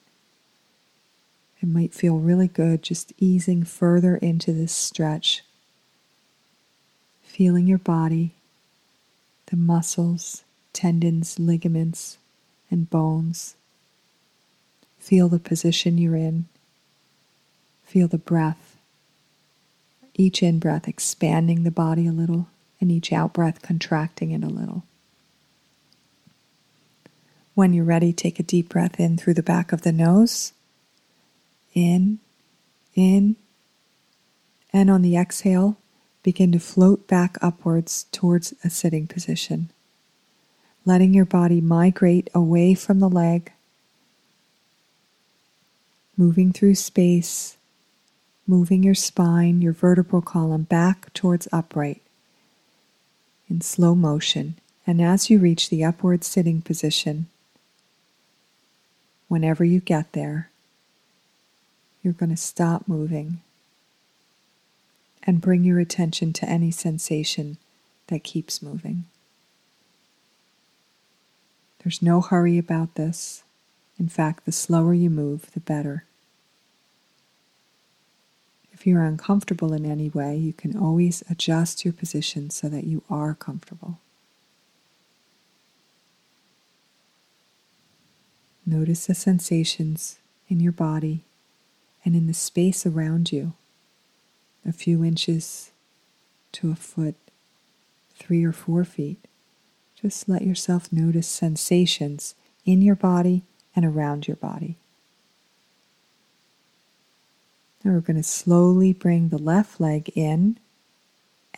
It 1.61 1.69
might 1.69 1.95
feel 1.95 2.19
really 2.19 2.49
good 2.49 2.83
just 2.83 3.13
easing 3.19 3.63
further 3.63 4.17
into 4.17 4.53
this 4.53 4.73
stretch, 4.73 5.45
feeling 7.23 7.67
your 7.67 7.79
body, 7.79 8.35
the 9.47 9.57
muscles, 9.57 10.45
tendons, 10.73 11.39
ligaments, 11.39 12.19
and 12.71 12.91
bones. 12.91 13.55
Feel 14.99 15.29
the 15.29 15.39
position 15.39 15.99
you're 15.99 16.17
in. 16.17 16.47
Feel 17.85 18.09
the 18.09 18.19
breath. 18.19 18.74
Each 20.15 20.43
in 20.43 20.59
breath 20.59 20.87
expanding 20.87 21.65
the 21.65 21.71
body 21.71 22.07
a 22.07 22.13
little, 22.13 22.49
and 22.81 22.91
each 22.91 23.13
out 23.13 23.33
breath 23.33 23.63
contracting 23.63 24.31
it 24.31 24.45
a 24.45 24.49
little. 24.49 24.85
When 27.55 27.73
you're 27.73 27.85
ready, 27.85 28.13
take 28.13 28.41
a 28.41 28.45
deep 28.45 28.69
breath 28.69 28.99
in 28.99 29.17
through 29.17 29.35
the 29.35 29.43
back 29.43 29.73
of 29.73 29.83
the 29.83 29.93
nose. 29.93 30.53
In, 31.75 32.19
in, 32.95 33.37
and 34.73 34.91
on 34.91 35.03
the 35.03 35.17
exhale, 35.17 35.77
begin 36.23 36.53
to 36.53 36.59
float 36.59 37.07
back 37.07 37.37
upwards 37.43 38.07
towards 38.13 38.55
a 38.65 38.71
sitting 38.71 39.07
position 39.07 39.71
letting 40.85 41.15
your 41.15 41.25
body 41.25 41.61
migrate 41.61 42.29
away 42.35 42.75
from 42.75 43.01
the 43.01 43.09
leg, 43.09 43.53
moving 46.17 46.53
through 46.53 46.75
space, 46.75 47.57
moving 48.47 48.83
your 48.83 48.95
spine, 48.95 49.63
your 49.63 49.73
vertebral 49.73 50.23
column 50.23 50.63
back 50.63 51.13
towards 51.15 51.49
upright 51.53 52.03
in 53.49 53.61
slow 53.61 53.95
motion. 53.95 54.55
And 54.87 55.01
as 55.01 55.31
you 55.31 55.39
reach 55.39 55.71
the 55.71 55.85
upward 55.85 56.25
sitting 56.25 56.61
position, 56.61 57.27
whenever 59.29 59.65
you 59.65 59.81
get 59.81 60.13
there, 60.13 60.51
you're 62.03 62.13
going 62.13 62.31
to 62.31 62.37
stop 62.37 62.87
moving 62.87 63.41
and 65.23 65.41
bring 65.41 65.65
your 65.65 65.81
attention 65.81 66.35
to 66.35 66.49
any 66.49 66.71
sensation 66.71 67.57
that 68.09 68.23
keeps 68.23 68.61
moving. 68.61 69.07
There's 71.83 72.03
no 72.03 72.21
hurry 72.21 72.59
about 72.59 72.95
this. 72.95 73.43
In 73.99 74.09
fact, 74.09 74.45
the 74.45 74.53
slower 74.53 74.93
you 74.93 75.09
move, 75.09 75.51
the 75.53 75.61
better. 75.61 76.05
If 78.85 78.89
you're 78.89 79.03
uncomfortable 79.03 79.73
in 79.73 79.87
any 79.87 80.11
way, 80.11 80.37
you 80.37 80.53
can 80.53 80.77
always 80.77 81.25
adjust 81.31 81.87
your 81.87 81.95
position 81.95 82.51
so 82.51 82.69
that 82.69 82.85
you 82.85 83.03
are 83.09 83.33
comfortable. 83.35 83.99
Notice 88.67 89.07
the 89.07 89.15
sensations 89.15 90.19
in 90.51 90.61
your 90.61 90.71
body 90.71 91.23
and 92.05 92.15
in 92.15 92.27
the 92.27 92.35
space 92.35 92.85
around 92.85 93.33
you 93.33 93.55
a 94.69 94.73
few 94.73 95.03
inches 95.03 95.71
to 96.53 96.71
a 96.71 96.77
foot, 96.77 97.15
three 98.15 98.45
or 98.45 98.53
four 98.53 98.85
feet. 98.85 99.27
Just 99.99 100.29
let 100.29 100.43
yourself 100.43 100.93
notice 100.93 101.27
sensations 101.27 102.35
in 102.67 102.83
your 102.83 102.97
body 102.97 103.45
and 103.75 103.87
around 103.87 104.29
your 104.29 104.37
body. 104.37 104.77
Now 107.85 107.93
we're 107.93 108.01
going 108.01 108.17
to 108.17 108.23
slowly 108.23 108.95
bring 108.95 109.29
the 109.29 109.39
left 109.39 109.79
leg 109.79 110.11
in 110.15 110.59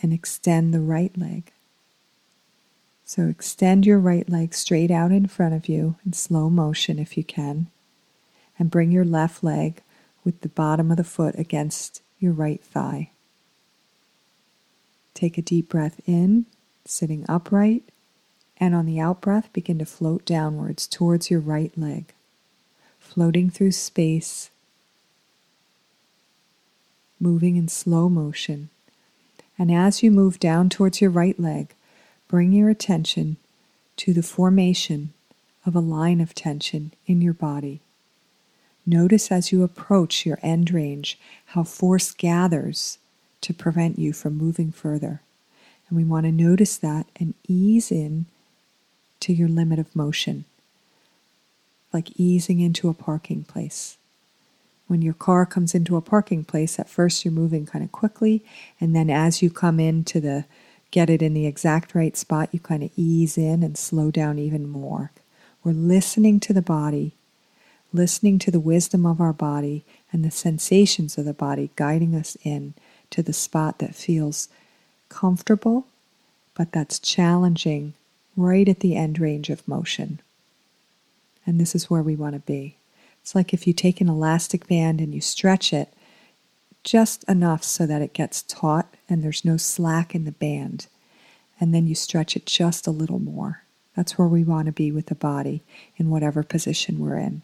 and 0.03 0.12
extend 0.12 0.75
the 0.75 0.81
right 0.81 1.17
leg. 1.17 1.53
So 3.05 3.29
extend 3.29 3.87
your 3.87 4.01
right 4.01 4.29
leg 4.29 4.53
straight 4.53 4.91
out 4.91 5.12
in 5.12 5.29
front 5.29 5.55
of 5.55 5.69
you 5.69 5.95
in 6.05 6.12
slow 6.12 6.51
motion 6.51 6.99
if 6.99 7.17
you 7.17 7.23
can, 7.23 7.69
and 8.59 8.71
bring 8.71 8.91
your 8.91 9.05
left 9.05 9.45
leg 9.45 9.81
with 10.25 10.41
the 10.41 10.49
bottom 10.49 10.91
of 10.91 10.97
the 10.97 11.05
foot 11.05 11.39
against 11.39 12.03
your 12.19 12.33
right 12.33 12.62
thigh. 12.62 13.11
Take 15.15 15.39
a 15.39 15.43
deep 15.43 15.69
breath 15.69 16.01
in, 16.05 16.47
sitting 16.85 17.25
upright, 17.29 17.85
and 18.59 18.75
on 18.75 18.87
the 18.87 18.99
out 18.99 19.21
breath, 19.21 19.53
begin 19.53 19.79
to 19.79 19.87
float 19.87 20.25
downwards 20.25 20.89
towards 20.89 21.31
your 21.31 21.41
right 21.41 21.73
leg, 21.79 22.12
floating 22.99 23.51
through 23.51 23.73
space, 23.73 24.51
moving 27.20 27.57
in 27.57 27.68
slow 27.68 28.09
motion. 28.09 28.68
And 29.59 29.72
as 29.72 30.02
you 30.02 30.11
move 30.11 30.38
down 30.38 30.68
towards 30.68 31.00
your 31.00 31.11
right 31.11 31.38
leg, 31.38 31.74
bring 32.29 32.52
your 32.52 32.68
attention 32.68 33.37
to 33.96 34.12
the 34.12 34.22
formation 34.22 35.12
of 35.64 35.74
a 35.74 35.81
line 35.81 36.20
of 36.20 36.35
tension 36.35 36.92
in 37.07 37.22
your 37.22 37.33
body. 37.33 37.81
Notice 38.85 39.33
as 39.33 39.50
you 39.50 39.62
approach 39.62 40.24
your 40.24 40.38
end 40.42 40.70
range 40.70 41.18
how 41.46 41.64
force 41.64 42.12
gathers 42.12 42.98
to 43.40 43.52
prevent 43.52 43.98
you 43.98 44.12
from 44.12 44.37
moving 44.37 44.70
further. 44.70 45.20
And 45.88 45.96
we 45.96 46.05
want 46.05 46.26
to 46.26 46.33
notice 46.33 46.76
that 46.79 47.07
and 47.18 47.35
ease 47.48 47.90
in 47.90 48.26
to 49.20 49.33
your 49.33 49.48
limit 49.48 49.79
of 49.79 49.94
motion, 49.96 50.44
like 51.92 52.18
easing 52.18 52.61
into 52.61 52.88
a 52.88 52.94
parking 52.94 53.44
place. 53.44 53.96
When 54.87 55.03
your 55.03 55.14
car 55.14 55.46
comes 55.46 55.75
into 55.75 55.96
a 55.96 56.01
parking 56.01 56.44
place, 56.44 56.79
at 56.79 56.88
first 56.88 57.25
you're 57.25 57.33
moving 57.33 57.66
kind 57.66 57.85
of 57.85 57.90
quickly, 57.90 58.44
and 58.81 58.94
then 58.94 59.11
as 59.11 59.42
you 59.42 59.51
come 59.51 59.81
into 59.81 60.20
the 60.20 60.44
get 60.90 61.11
it 61.11 61.22
in 61.22 61.35
the 61.35 61.46
exact 61.46 61.94
right 61.94 62.16
spot, 62.16 62.49
you 62.53 62.61
kind 62.61 62.83
of 62.83 62.90
ease 62.96 63.37
in 63.37 63.62
and 63.62 63.77
slow 63.77 64.11
down 64.11 64.38
even 64.38 64.68
more. 64.68 65.11
We're 65.64 65.72
listening 65.72 66.38
to 66.40 66.53
the 66.53 66.62
body, 66.62 67.12
listening 67.92 68.38
to 68.40 68.51
the 68.51 68.61
wisdom 68.61 69.05
of 69.05 69.20
our 69.20 69.33
body 69.33 69.85
and 70.12 70.25
the 70.25 70.31
sensations 70.31 71.18
of 71.18 71.25
the 71.25 71.35
body 71.35 71.70
guiding 71.75 72.14
us 72.14 72.37
in 72.44 72.75
to 73.11 73.22
the 73.22 73.33
spot 73.33 73.79
that 73.81 73.94
feels 73.94 74.49
comfortable, 75.09 75.87
but 76.55 76.72
that's 76.72 76.99
challenging 76.99 77.94
right 78.37 78.68
at 78.68 78.81
the 78.81 78.94
end 78.94 79.18
range 79.18 79.51
of 79.51 79.66
motion. 79.66 80.20
And 81.44 81.61
this 81.61 81.75
is 81.75 81.90
where 81.90 82.03
we 82.03 82.16
want 82.16 82.35
to 82.35 82.40
be. 82.40 82.76
It's 83.27 83.35
like 83.35 83.53
if 83.53 83.67
you 83.67 83.73
take 83.73 84.01
an 84.01 84.09
elastic 84.09 84.69
band 84.69 85.01
and 85.01 85.12
you 85.12 85.21
stretch 85.21 85.73
it 85.73 85.93
just 86.85 87.25
enough 87.25 87.65
so 87.65 87.85
that 87.85 88.01
it 88.01 88.12
gets 88.12 88.43
taut 88.43 88.87
and 89.09 89.21
there's 89.21 89.45
no 89.45 89.57
slack 89.57 90.15
in 90.15 90.25
the 90.25 90.31
band. 90.31 90.87
And 91.59 91.75
then 91.75 91.89
you 91.89 91.97
stretch 91.97 92.37
it 92.37 92.47
just 92.47 92.87
a 92.87 92.93
little 92.93 93.19
more. 93.19 93.65
That's 93.97 94.17
where 94.17 94.29
we 94.29 94.45
want 94.45 94.67
to 94.67 94.73
be 94.73 94.93
with 94.93 95.07
the 95.07 95.17
body 95.17 95.65
in 95.97 96.09
whatever 96.09 96.45
position 96.45 97.01
we're 97.01 97.17
in. 97.17 97.43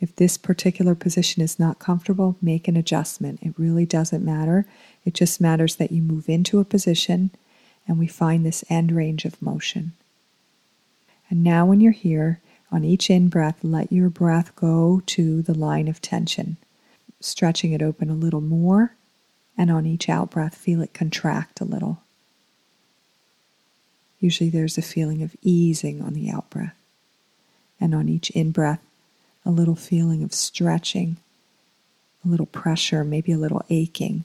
If 0.00 0.16
this 0.16 0.36
particular 0.36 0.96
position 0.96 1.40
is 1.40 1.60
not 1.60 1.78
comfortable, 1.78 2.34
make 2.42 2.66
an 2.66 2.76
adjustment. 2.76 3.44
It 3.44 3.54
really 3.56 3.86
doesn't 3.86 4.24
matter. 4.24 4.66
It 5.04 5.14
just 5.14 5.40
matters 5.40 5.76
that 5.76 5.92
you 5.92 6.02
move 6.02 6.28
into 6.28 6.58
a 6.58 6.64
position 6.64 7.30
and 7.86 7.96
we 7.96 8.08
find 8.08 8.44
this 8.44 8.64
end 8.68 8.90
range 8.90 9.24
of 9.24 9.40
motion. 9.40 9.92
And 11.30 11.44
now, 11.44 11.64
when 11.64 11.80
you're 11.80 11.92
here, 11.92 12.40
on 12.72 12.84
each 12.84 13.10
in 13.10 13.28
breath, 13.28 13.58
let 13.62 13.92
your 13.92 14.08
breath 14.08 14.56
go 14.56 15.02
to 15.06 15.42
the 15.42 15.54
line 15.54 15.86
of 15.86 16.00
tension, 16.00 16.56
stretching 17.20 17.72
it 17.72 17.82
open 17.82 18.08
a 18.08 18.14
little 18.14 18.40
more, 18.40 18.94
and 19.56 19.70
on 19.70 19.84
each 19.84 20.08
out 20.08 20.30
breath, 20.30 20.56
feel 20.56 20.80
it 20.80 20.94
contract 20.94 21.60
a 21.60 21.64
little. 21.64 22.02
Usually, 24.18 24.48
there's 24.48 24.78
a 24.78 24.82
feeling 24.82 25.22
of 25.22 25.36
easing 25.42 26.00
on 26.00 26.14
the 26.14 26.30
out 26.30 26.48
breath, 26.48 26.76
and 27.78 27.94
on 27.94 28.08
each 28.08 28.30
in 28.30 28.50
breath, 28.52 28.80
a 29.44 29.50
little 29.50 29.76
feeling 29.76 30.22
of 30.22 30.32
stretching, 30.32 31.18
a 32.24 32.28
little 32.28 32.46
pressure, 32.46 33.04
maybe 33.04 33.32
a 33.32 33.38
little 33.38 33.64
aching. 33.68 34.24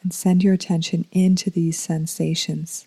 and 0.00 0.14
send 0.14 0.42
your 0.42 0.54
attention 0.54 1.04
into 1.12 1.50
these 1.50 1.78
sensations 1.78 2.86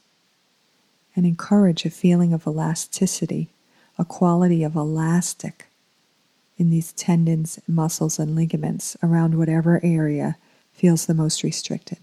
and 1.15 1.25
encourage 1.25 1.85
a 1.85 1.89
feeling 1.89 2.33
of 2.33 2.47
elasticity, 2.47 3.49
a 3.97 4.05
quality 4.05 4.63
of 4.63 4.75
elastic 4.75 5.67
in 6.57 6.69
these 6.69 6.93
tendons, 6.93 7.59
muscles, 7.67 8.19
and 8.19 8.35
ligaments 8.35 8.95
around 9.01 9.37
whatever 9.37 9.79
area 9.83 10.37
feels 10.73 11.05
the 11.05 11.13
most 11.13 11.43
restricted. 11.43 11.97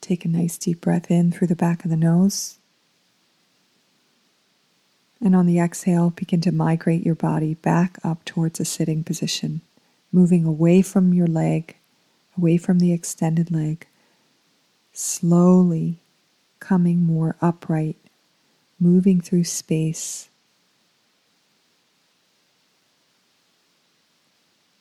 Take 0.00 0.24
a 0.24 0.28
nice 0.28 0.56
deep 0.56 0.80
breath 0.80 1.10
in 1.10 1.30
through 1.30 1.48
the 1.48 1.54
back 1.54 1.84
of 1.84 1.90
the 1.90 1.96
nose. 1.96 2.56
And 5.20 5.36
on 5.36 5.46
the 5.46 5.58
exhale, 5.58 6.10
begin 6.10 6.40
to 6.42 6.52
migrate 6.52 7.04
your 7.04 7.16
body 7.16 7.54
back 7.54 7.98
up 8.04 8.24
towards 8.24 8.60
a 8.60 8.64
sitting 8.64 9.04
position, 9.04 9.60
moving 10.12 10.44
away 10.44 10.80
from 10.80 11.12
your 11.12 11.26
leg, 11.26 11.76
away 12.36 12.56
from 12.56 12.78
the 12.78 12.92
extended 12.92 13.50
leg, 13.50 13.86
slowly 14.92 15.98
coming 16.60 17.04
more 17.04 17.36
upright, 17.40 17.96
moving 18.78 19.20
through 19.20 19.44
space. 19.44 20.28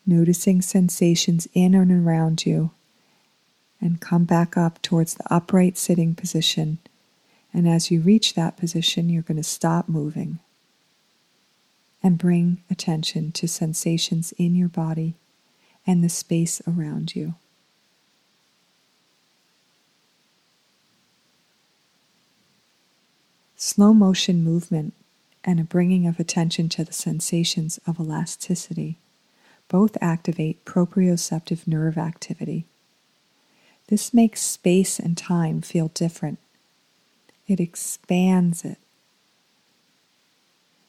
Noticing 0.05 0.61
sensations 0.61 1.47
in 1.53 1.75
and 1.75 1.91
around 1.91 2.45
you, 2.45 2.71
and 3.81 3.99
come 3.99 4.23
back 4.23 4.55
up 4.55 4.81
towards 4.81 5.15
the 5.15 5.33
upright 5.33 5.77
sitting 5.77 6.15
position 6.15 6.79
and 7.57 7.67
as 7.67 7.89
you 7.89 8.01
reach 8.01 8.33
that 8.33 8.55
position, 8.55 9.09
you're 9.09 9.23
going 9.23 9.37
to 9.37 9.43
stop 9.43 9.89
moving 9.89 10.37
and 12.03 12.17
bring 12.17 12.61
attention 12.69 13.31
to 13.31 13.47
sensations 13.47 14.31
in 14.33 14.53
your 14.53 14.67
body 14.67 15.15
and 15.85 16.03
the 16.03 16.09
space 16.09 16.61
around 16.67 17.15
you. 17.15 17.33
Slow 23.57 23.91
motion 23.93 24.43
movement 24.43 24.93
and 25.43 25.59
a 25.59 25.63
bringing 25.63 26.05
of 26.05 26.19
attention 26.19 26.69
to 26.69 26.83
the 26.83 26.93
sensations 26.93 27.79
of 27.87 27.99
elasticity 27.99 28.97
both 29.67 29.97
activate 29.99 30.63
proprioceptive 30.63 31.67
nerve 31.67 31.97
activity. 31.97 32.65
This 33.87 34.13
makes 34.13 34.41
space 34.41 34.99
and 34.99 35.17
time 35.17 35.61
feel 35.61 35.89
different 35.89 36.39
it 37.47 37.59
expands 37.59 38.65
it. 38.65 38.77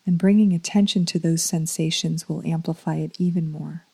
And 0.05 0.19
bringing 0.19 0.53
attention 0.53 1.07
to 1.07 1.19
those 1.19 1.43
sensations 1.43 2.29
will 2.29 2.45
amplify 2.45 2.97
it 2.97 3.15
even 3.19 3.53
more. 3.53 3.85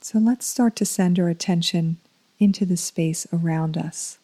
So 0.00 0.18
let's 0.18 0.46
start 0.46 0.76
to 0.76 0.84
send 0.84 1.18
our 1.18 1.28
attention 1.28 1.98
into 2.38 2.64
the 2.64 2.76
space 2.76 3.26
around 3.32 3.76
us, 3.76 4.18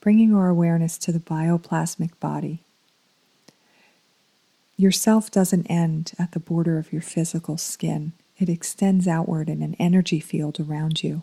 bringing 0.00 0.34
our 0.34 0.48
awareness 0.48 0.98
to 0.98 1.12
the 1.12 1.18
bioplasmic 1.18 2.18
body. 2.20 2.60
Yourself 4.76 5.30
doesn't 5.30 5.66
end 5.66 6.12
at 6.18 6.32
the 6.32 6.40
border 6.40 6.78
of 6.78 6.92
your 6.92 7.02
physical 7.02 7.56
skin. 7.56 8.12
It 8.38 8.48
extends 8.48 9.06
outward 9.06 9.48
in 9.48 9.62
an 9.62 9.76
energy 9.78 10.20
field 10.20 10.58
around 10.58 11.02
you. 11.02 11.22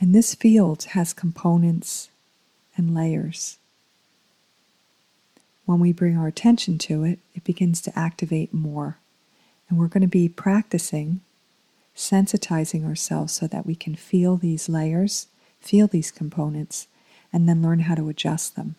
And 0.00 0.14
this 0.14 0.34
field 0.34 0.84
has 0.84 1.12
components 1.12 2.08
and 2.76 2.94
layers. 2.94 3.58
When 5.64 5.80
we 5.80 5.92
bring 5.92 6.16
our 6.16 6.26
attention 6.26 6.78
to 6.78 7.04
it, 7.04 7.18
it 7.34 7.44
begins 7.44 7.80
to 7.82 7.98
activate 7.98 8.54
more. 8.54 8.98
And 9.68 9.78
we're 9.78 9.88
going 9.88 10.02
to 10.02 10.08
be 10.08 10.28
practicing 10.28 11.20
sensitizing 11.98 12.86
ourselves 12.86 13.32
so 13.32 13.48
that 13.48 13.66
we 13.66 13.74
can 13.74 13.96
feel 13.96 14.36
these 14.36 14.68
layers, 14.68 15.26
feel 15.58 15.88
these 15.88 16.12
components, 16.12 16.86
and 17.32 17.48
then 17.48 17.60
learn 17.60 17.80
how 17.80 17.96
to 17.96 18.08
adjust 18.08 18.54
them. 18.54 18.76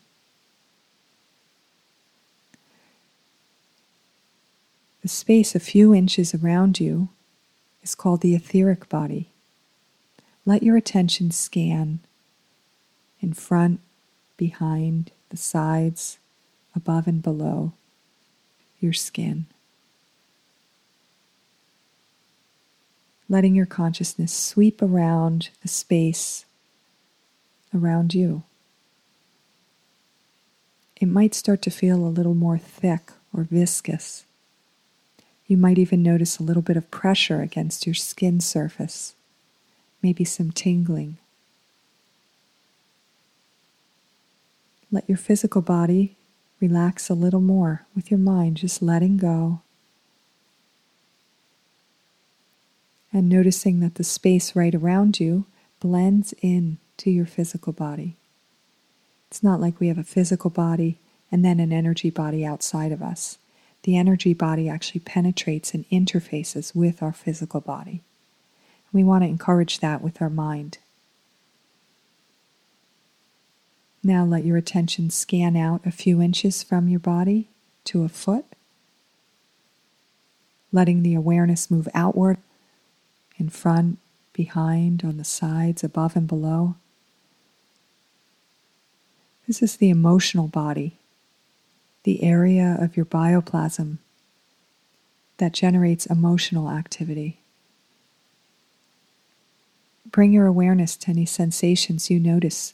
The 5.01 5.09
space 5.09 5.53
a 5.53 5.59
few 5.59 5.93
inches 5.93 6.33
around 6.33 6.79
you 6.79 7.09
is 7.83 7.93
called 7.93 8.21
the 8.21 8.35
etheric 8.35 8.87
body. 8.87 9.29
Let 10.45 10.63
your 10.63 10.77
attention 10.77 11.31
scan 11.31 11.99
in 13.19 13.33
front, 13.33 13.81
behind, 14.37 15.11
the 15.29 15.37
sides, 15.37 16.19
above 16.73 17.05
and 17.05 17.21
below 17.21 17.73
your 18.79 18.93
skin. 18.93 19.45
Letting 23.29 23.55
your 23.55 23.67
consciousness 23.67 24.33
sweep 24.33 24.81
around 24.81 25.49
the 25.61 25.67
space 25.67 26.45
around 27.73 28.13
you. 28.13 28.43
It 30.99 31.05
might 31.05 31.35
start 31.35 31.61
to 31.61 31.69
feel 31.69 31.97
a 31.97 32.09
little 32.09 32.33
more 32.33 32.57
thick 32.57 33.11
or 33.33 33.43
viscous. 33.43 34.25
You 35.47 35.57
might 35.57 35.77
even 35.77 36.03
notice 36.03 36.37
a 36.37 36.43
little 36.43 36.61
bit 36.61 36.77
of 36.77 36.91
pressure 36.91 37.41
against 37.41 37.85
your 37.85 37.95
skin 37.95 38.39
surface, 38.39 39.15
maybe 40.01 40.25
some 40.25 40.51
tingling. 40.51 41.17
Let 44.91 45.07
your 45.07 45.17
physical 45.17 45.61
body 45.61 46.15
relax 46.59 47.09
a 47.09 47.13
little 47.13 47.41
more 47.41 47.85
with 47.95 48.11
your 48.11 48.19
mind, 48.19 48.57
just 48.57 48.81
letting 48.81 49.17
go. 49.17 49.61
And 53.11 53.27
noticing 53.27 53.79
that 53.79 53.95
the 53.95 54.03
space 54.03 54.55
right 54.55 54.75
around 54.75 55.19
you 55.19 55.45
blends 55.79 56.33
in 56.41 56.77
to 56.97 57.09
your 57.09 57.25
physical 57.25 57.73
body. 57.73 58.17
It's 59.29 59.41
not 59.41 59.59
like 59.59 59.79
we 59.79 59.87
have 59.87 59.97
a 59.97 60.03
physical 60.03 60.49
body 60.49 60.99
and 61.31 61.43
then 61.43 61.59
an 61.59 61.71
energy 61.71 62.09
body 62.09 62.45
outside 62.45 62.91
of 62.91 63.01
us 63.01 63.37
the 63.83 63.97
energy 63.97 64.33
body 64.33 64.67
actually 64.67 64.99
penetrates 65.01 65.73
and 65.73 65.87
interfaces 65.89 66.75
with 66.75 67.01
our 67.01 67.13
physical 67.13 67.61
body. 67.61 68.01
We 68.91 69.03
want 69.03 69.23
to 69.23 69.29
encourage 69.29 69.79
that 69.79 70.01
with 70.01 70.21
our 70.21 70.29
mind. 70.29 70.79
Now 74.03 74.25
let 74.25 74.45
your 74.45 74.57
attention 74.57 75.09
scan 75.09 75.55
out 75.55 75.85
a 75.85 75.91
few 75.91 76.21
inches 76.21 76.63
from 76.63 76.87
your 76.87 76.99
body 76.99 77.49
to 77.85 78.03
a 78.03 78.09
foot, 78.09 78.45
letting 80.71 81.03
the 81.03 81.15
awareness 81.15 81.69
move 81.69 81.87
outward, 81.93 82.37
in 83.39 83.49
front, 83.49 83.97
behind, 84.33 85.03
on 85.03 85.17
the 85.17 85.23
sides, 85.23 85.83
above 85.83 86.15
and 86.15 86.27
below. 86.27 86.75
This 89.47 89.63
is 89.63 89.77
the 89.77 89.89
emotional 89.89 90.47
body 90.47 90.97
the 92.03 92.23
area 92.23 92.77
of 92.79 92.95
your 92.95 93.05
bioplasm 93.05 93.97
that 95.37 95.53
generates 95.53 96.05
emotional 96.05 96.69
activity. 96.69 97.39
Bring 100.09 100.31
your 100.31 100.45
awareness 100.45 100.95
to 100.97 101.09
any 101.09 101.25
sensations 101.25 102.09
you 102.09 102.19
notice. 102.19 102.73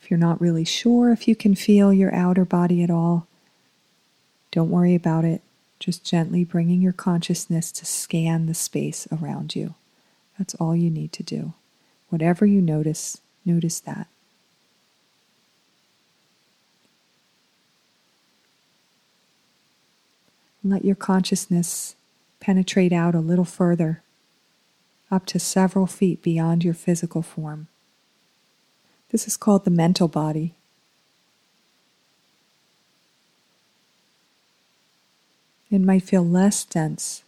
If 0.00 0.10
you're 0.10 0.18
not 0.18 0.40
really 0.40 0.64
sure 0.64 1.10
if 1.10 1.26
you 1.26 1.34
can 1.34 1.54
feel 1.54 1.92
your 1.92 2.14
outer 2.14 2.44
body 2.44 2.82
at 2.82 2.90
all, 2.90 3.26
don't 4.50 4.70
worry 4.70 4.94
about 4.94 5.24
it. 5.24 5.42
Just 5.78 6.04
gently 6.04 6.42
bringing 6.42 6.80
your 6.80 6.92
consciousness 6.92 7.70
to 7.72 7.86
scan 7.86 8.46
the 8.46 8.54
space 8.54 9.06
around 9.12 9.54
you. 9.54 9.74
That's 10.38 10.54
all 10.56 10.74
you 10.74 10.90
need 10.90 11.12
to 11.12 11.22
do. 11.22 11.52
Whatever 12.08 12.46
you 12.46 12.60
notice, 12.60 13.18
notice 13.44 13.80
that. 13.80 14.08
Let 20.64 20.84
your 20.84 20.96
consciousness 20.96 21.94
penetrate 22.40 22.92
out 22.92 23.14
a 23.14 23.20
little 23.20 23.44
further, 23.44 24.02
up 25.12 25.24
to 25.26 25.38
several 25.38 25.86
feet 25.86 26.22
beyond 26.22 26.64
your 26.64 26.74
physical 26.74 27.22
form. 27.22 27.68
This 29.10 29.28
is 29.28 29.36
called 29.36 29.64
the 29.64 29.70
mental 29.70 30.08
body. 30.08 30.55
It 35.76 35.82
might 35.82 36.04
feel 36.04 36.24
less 36.24 36.64
dense. 36.64 37.22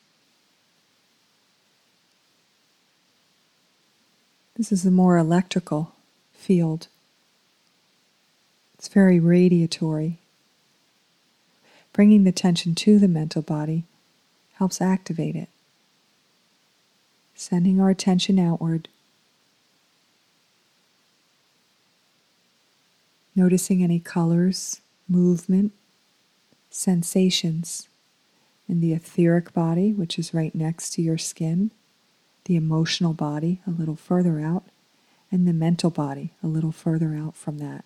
This 4.57 4.73
is 4.73 4.87
a 4.87 4.91
more 4.91 5.19
electrical 5.19 5.93
field. 6.33 6.87
It's 8.79 8.89
very 8.89 9.21
radiatory. 9.21 10.15
Bringing 11.93 12.25
the 12.25 12.33
tension 12.33 12.75
to 12.77 12.99
the 12.99 13.07
mental 13.07 13.43
body 13.43 13.85
helps 14.55 14.81
activate 14.81 15.37
it. 15.37 15.51
Sending 17.35 17.79
our 17.79 17.91
attention 17.91 18.39
outward. 18.39 18.89
Noticing 23.37 23.85
any 23.85 24.01
colors, 24.01 24.81
movement, 25.07 25.73
sensations 26.71 27.88
in 28.69 28.81
the 28.81 28.93
etheric 28.93 29.53
body, 29.53 29.93
which 29.93 30.19
is 30.19 30.35
right 30.35 30.55
next 30.55 30.91
to 30.91 31.03
your 31.03 31.19
skin, 31.19 31.71
the 32.45 32.57
emotional 32.57 33.13
body 33.13 33.61
a 33.67 33.71
little 33.71 33.97
further 33.97 34.41
out, 34.41 34.65
and 35.31 35.47
the 35.47 35.53
mental 35.53 35.91
body 35.91 36.33
a 36.43 36.47
little 36.47 36.73
further 36.73 37.15
out 37.15 37.37
from 37.37 37.59
that. 37.59 37.85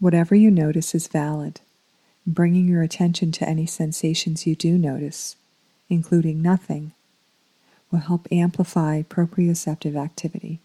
Whatever 0.00 0.34
you 0.34 0.50
notice 0.50 0.94
is 0.94 1.08
valid. 1.08 1.60
Bringing 2.26 2.68
your 2.68 2.82
attention 2.82 3.32
to 3.32 3.48
any 3.48 3.66
sensations 3.66 4.46
you 4.46 4.54
do 4.54 4.78
notice, 4.78 5.36
including 5.88 6.42
nothing, 6.42 6.92
will 7.90 8.00
help 8.00 8.26
amplify 8.32 9.02
proprioceptive 9.02 9.96
activity. 9.96 10.60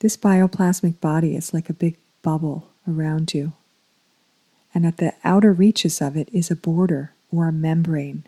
This 0.00 0.16
bioplasmic 0.16 0.98
body 1.00 1.36
is 1.36 1.52
like 1.52 1.68
a 1.68 1.74
big 1.74 1.96
bubble 2.22 2.68
around 2.88 3.34
you, 3.34 3.52
and 4.74 4.86
at 4.86 4.96
the 4.96 5.12
outer 5.24 5.52
reaches 5.52 6.00
of 6.00 6.16
it 6.16 6.30
is 6.32 6.50
a 6.50 6.56
border 6.56 7.12
or 7.30 7.48
a 7.48 7.52
membrane. 7.52 8.24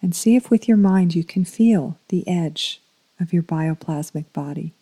And 0.00 0.14
see 0.14 0.34
if 0.34 0.50
with 0.50 0.66
your 0.66 0.78
mind 0.78 1.14
you 1.14 1.24
can 1.24 1.44
feel 1.44 1.98
the 2.08 2.26
edge 2.26 2.80
of 3.20 3.34
your 3.34 3.42
bioplasmic 3.42 4.24
body, 4.32 4.72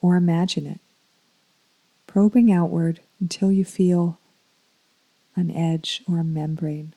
or 0.00 0.16
imagine 0.16 0.66
it, 0.66 0.80
probing 2.06 2.50
outward 2.50 3.00
until 3.20 3.52
you 3.52 3.66
feel 3.66 4.18
an 5.36 5.50
edge 5.50 6.02
or 6.08 6.18
a 6.18 6.24
membrane. 6.24 6.94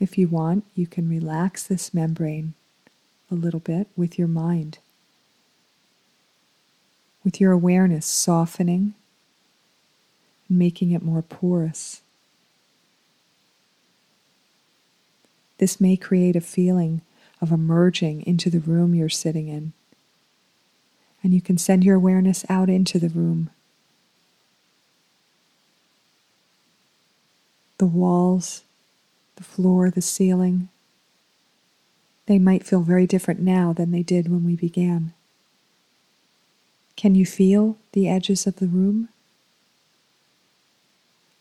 If 0.00 0.18
you 0.18 0.28
want, 0.28 0.64
you 0.74 0.86
can 0.86 1.08
relax 1.08 1.66
this 1.66 1.94
membrane 1.94 2.54
a 3.30 3.34
little 3.34 3.60
bit 3.60 3.88
with 3.96 4.18
your 4.18 4.28
mind, 4.28 4.78
with 7.24 7.40
your 7.40 7.52
awareness 7.52 8.06
softening 8.06 8.94
and 10.48 10.58
making 10.58 10.90
it 10.90 11.02
more 11.02 11.22
porous. 11.22 12.02
This 15.58 15.80
may 15.80 15.96
create 15.96 16.36
a 16.36 16.40
feeling 16.40 17.00
of 17.40 17.52
emerging 17.52 18.22
into 18.26 18.50
the 18.50 18.60
room 18.60 18.94
you're 18.94 19.08
sitting 19.08 19.48
in. 19.48 19.72
And 21.22 21.32
you 21.32 21.40
can 21.40 21.56
send 21.56 21.84
your 21.84 21.96
awareness 21.96 22.44
out 22.50 22.68
into 22.68 22.98
the 22.98 23.08
room. 23.08 23.50
The 27.78 27.86
walls, 27.86 28.62
the 29.36 29.44
floor, 29.44 29.90
the 29.90 30.02
ceiling, 30.02 30.68
they 32.26 32.38
might 32.38 32.66
feel 32.66 32.80
very 32.80 33.06
different 33.06 33.40
now 33.40 33.72
than 33.72 33.90
they 33.90 34.02
did 34.02 34.30
when 34.30 34.44
we 34.44 34.56
began. 34.56 35.12
Can 36.96 37.14
you 37.14 37.26
feel 37.26 37.76
the 37.92 38.08
edges 38.08 38.46
of 38.46 38.56
the 38.56 38.66
room? 38.66 39.08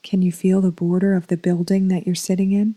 Can 0.01 0.21
you 0.21 0.32
feel 0.32 0.60
the 0.60 0.71
border 0.71 1.15
of 1.15 1.27
the 1.27 1.38
building 1.38 1.88
that 1.88 2.06
you're 2.06 2.15
sitting 2.15 2.51
in? 2.51 2.75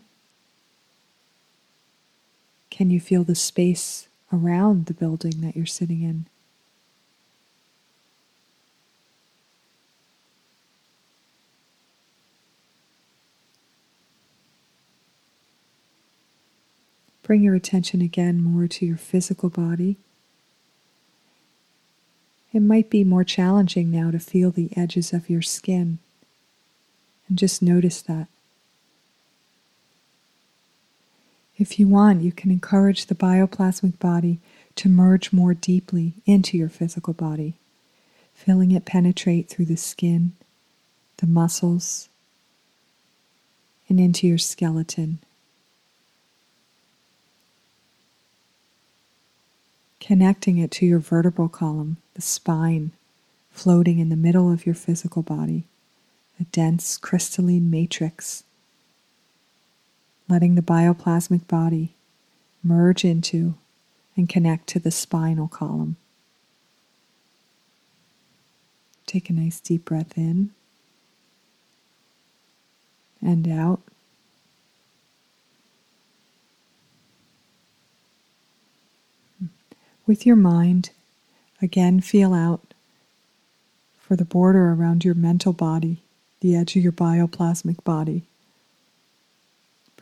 Can 2.71 2.91
you 2.91 3.01
feel 3.01 3.25
the 3.25 3.35
space 3.35 4.07
around 4.33 4.87
the 4.87 4.95
building 4.95 5.41
that 5.41 5.57
you're 5.57 5.67
sitting 5.67 6.03
in? 6.03 6.27
Bring 17.27 17.43
your 17.43 17.57
attention 17.57 18.03
again 18.03 18.41
more 18.41 18.69
to 18.69 18.87
your 18.87 18.97
physical 18.97 19.49
body. 19.49 19.97
It 22.53 22.61
might 22.61 22.89
be 22.89 23.03
more 23.03 23.25
challenging 23.25 23.91
now 23.91 24.13
to 24.13 24.21
feel 24.21 24.53
the 24.53 24.71
edges 24.77 25.13
of 25.13 25.29
your 25.29 25.43
skin. 25.43 25.99
And 27.29 27.37
just 27.37 27.63
notice 27.63 28.01
that. 28.03 28.29
If 31.59 31.81
you 31.81 31.89
want, 31.89 32.23
you 32.23 32.31
can 32.31 32.53
encourage 32.53 33.07
the 33.07 33.17
bioplasmic 33.17 33.99
body 33.99 34.39
to 34.77 34.89
merge 34.89 35.33
more 35.33 35.53
deeply 35.53 36.13
into 36.27 36.57
your 36.57 36.69
physical 36.69 37.13
body, 37.13 37.55
feeling 38.35 38.71
it 38.71 38.85
penetrate 38.85 39.49
through 39.49 39.65
the 39.65 39.77
skin, 39.77 40.35
the 41.17 41.27
muscles, 41.27 42.09
and 43.89 43.99
into 43.99 44.29
your 44.29 44.39
skeleton. 44.39 45.19
Connecting 50.07 50.59
it 50.59 50.71
to 50.71 50.87
your 50.87 51.01
vertebral 51.01 51.49
column, 51.49 51.97
the 52.15 52.23
spine, 52.23 52.93
floating 53.51 53.99
in 53.99 54.09
the 54.09 54.17
middle 54.17 54.53
of 54.53 54.65
your 54.65 54.75
physical 54.75 55.21
body, 55.21 55.65
a 56.39 56.45
dense 56.45 56.97
crystalline 56.97 57.71
matrix 57.71 58.45
letting 60.29 60.55
the 60.55 60.63
bioplasmic 60.63 61.47
body 61.49 61.95
merge 62.63 63.05
into 63.05 63.55
and 64.17 64.29
connect 64.29 64.67
to 64.69 64.79
the 64.79 64.91
spinal 64.91 65.49
column. 65.49 65.97
Take 69.07 69.31
a 69.31 69.33
nice 69.33 69.61
deep 69.61 69.85
breath 69.85 70.17
in 70.17 70.51
and 73.21 73.47
out. 73.49 73.81
With 80.07 80.25
your 80.25 80.37
mind, 80.37 80.91
again 81.61 82.01
feel 82.01 82.33
out 82.33 82.75
for 83.99 84.17
the 84.17 84.25
border 84.25 84.73
around 84.73 85.05
your 85.05 85.15
mental 85.15 85.53
body, 85.53 86.03
the 86.41 86.55
edge 86.55 86.77
of 86.77 86.83
your 86.83 86.93
bioplasmic 86.93 87.83
body 87.83 88.23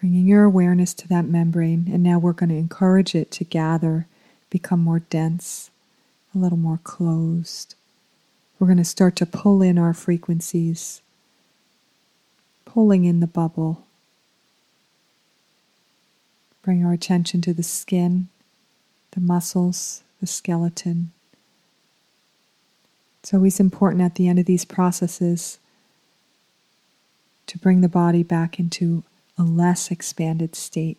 bringing 0.04 0.26
your 0.26 0.44
awareness 0.44 0.92
to 0.92 1.08
that 1.08 1.24
membrane. 1.24 1.88
And 1.90 2.02
now 2.02 2.18
we're 2.18 2.34
going 2.34 2.50
to 2.50 2.56
encourage 2.56 3.14
it 3.14 3.30
to 3.30 3.44
gather, 3.44 4.06
become 4.50 4.80
more 4.80 4.98
dense, 4.98 5.70
a 6.34 6.38
little 6.38 6.58
more 6.58 6.78
closed. 6.84 7.74
We're 8.58 8.66
going 8.66 8.76
to 8.76 8.84
start 8.84 9.16
to 9.16 9.24
pull 9.24 9.62
in 9.62 9.78
our 9.78 9.94
frequencies, 9.94 11.00
pulling 12.66 13.06
in 13.06 13.20
the 13.20 13.26
bubble. 13.26 13.86
Bring 16.62 16.84
our 16.84 16.92
attention 16.92 17.40
to 17.40 17.54
the 17.54 17.62
skin, 17.62 18.28
the 19.14 19.20
muscles, 19.20 20.02
the 20.20 20.26
skeleton. 20.26 21.12
It's 23.22 23.32
always 23.32 23.60
important 23.60 24.02
at 24.02 24.16
the 24.16 24.28
end 24.28 24.38
of 24.38 24.46
these 24.46 24.64
processes 24.64 25.58
to 27.46 27.58
bring 27.58 27.80
the 27.80 27.88
body 27.88 28.22
back 28.22 28.58
into 28.58 29.04
a 29.38 29.42
less 29.42 29.90
expanded 29.90 30.54
state. 30.54 30.98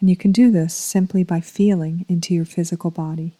And 0.00 0.10
you 0.10 0.16
can 0.16 0.32
do 0.32 0.50
this 0.50 0.74
simply 0.74 1.24
by 1.24 1.40
feeling 1.40 2.04
into 2.08 2.34
your 2.34 2.44
physical 2.44 2.90
body 2.90 3.32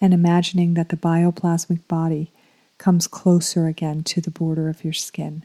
and 0.00 0.14
imagining 0.14 0.74
that 0.74 0.90
the 0.90 0.96
bioplasmic 0.96 1.80
body 1.88 2.30
comes 2.78 3.08
closer 3.08 3.66
again 3.66 4.04
to 4.04 4.20
the 4.20 4.30
border 4.30 4.68
of 4.68 4.84
your 4.84 4.92
skin. 4.92 5.44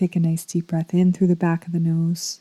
Take 0.00 0.16
a 0.16 0.20
nice 0.20 0.46
deep 0.46 0.68
breath 0.68 0.94
in 0.94 1.12
through 1.12 1.26
the 1.26 1.36
back 1.36 1.66
of 1.66 1.74
the 1.74 1.78
nose. 1.78 2.40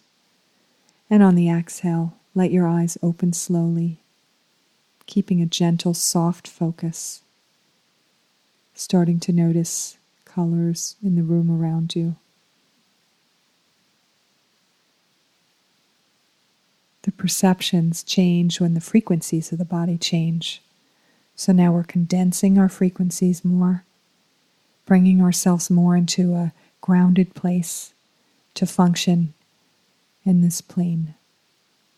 And 1.09 1.21
on 1.21 1.35
the 1.35 1.49
exhale, 1.49 2.13
let 2.33 2.53
your 2.53 2.65
eyes 2.65 2.97
open 3.03 3.33
slowly, 3.33 3.99
keeping 5.07 5.41
a 5.41 5.45
gentle, 5.45 5.93
soft 5.93 6.47
focus 6.47 7.21
starting 8.73 9.19
to 9.19 9.33
notice 9.33 9.97
colors 10.23 10.95
in 11.03 11.17
the 11.17 11.21
room 11.21 11.51
around 11.51 11.97
you. 11.97 12.15
The 17.01 17.11
perceptions 17.11 18.03
change 18.03 18.61
when 18.61 18.73
the 18.73 18.79
frequencies 18.79 19.51
of 19.51 19.57
the 19.57 19.65
body 19.65 19.97
change. 19.97 20.61
So 21.35 21.51
now 21.51 21.73
we're 21.73 21.83
condensing 21.83 22.57
our 22.57 22.69
frequencies 22.69 23.43
more, 23.43 23.83
bringing 24.85 25.21
ourselves 25.21 25.69
more 25.69 25.97
into 25.97 26.35
a 26.35 26.53
grounded 26.81 27.33
place 27.35 27.93
to 28.55 28.65
function 28.65 29.33
in 30.25 30.41
this 30.41 30.61
plane. 30.61 31.15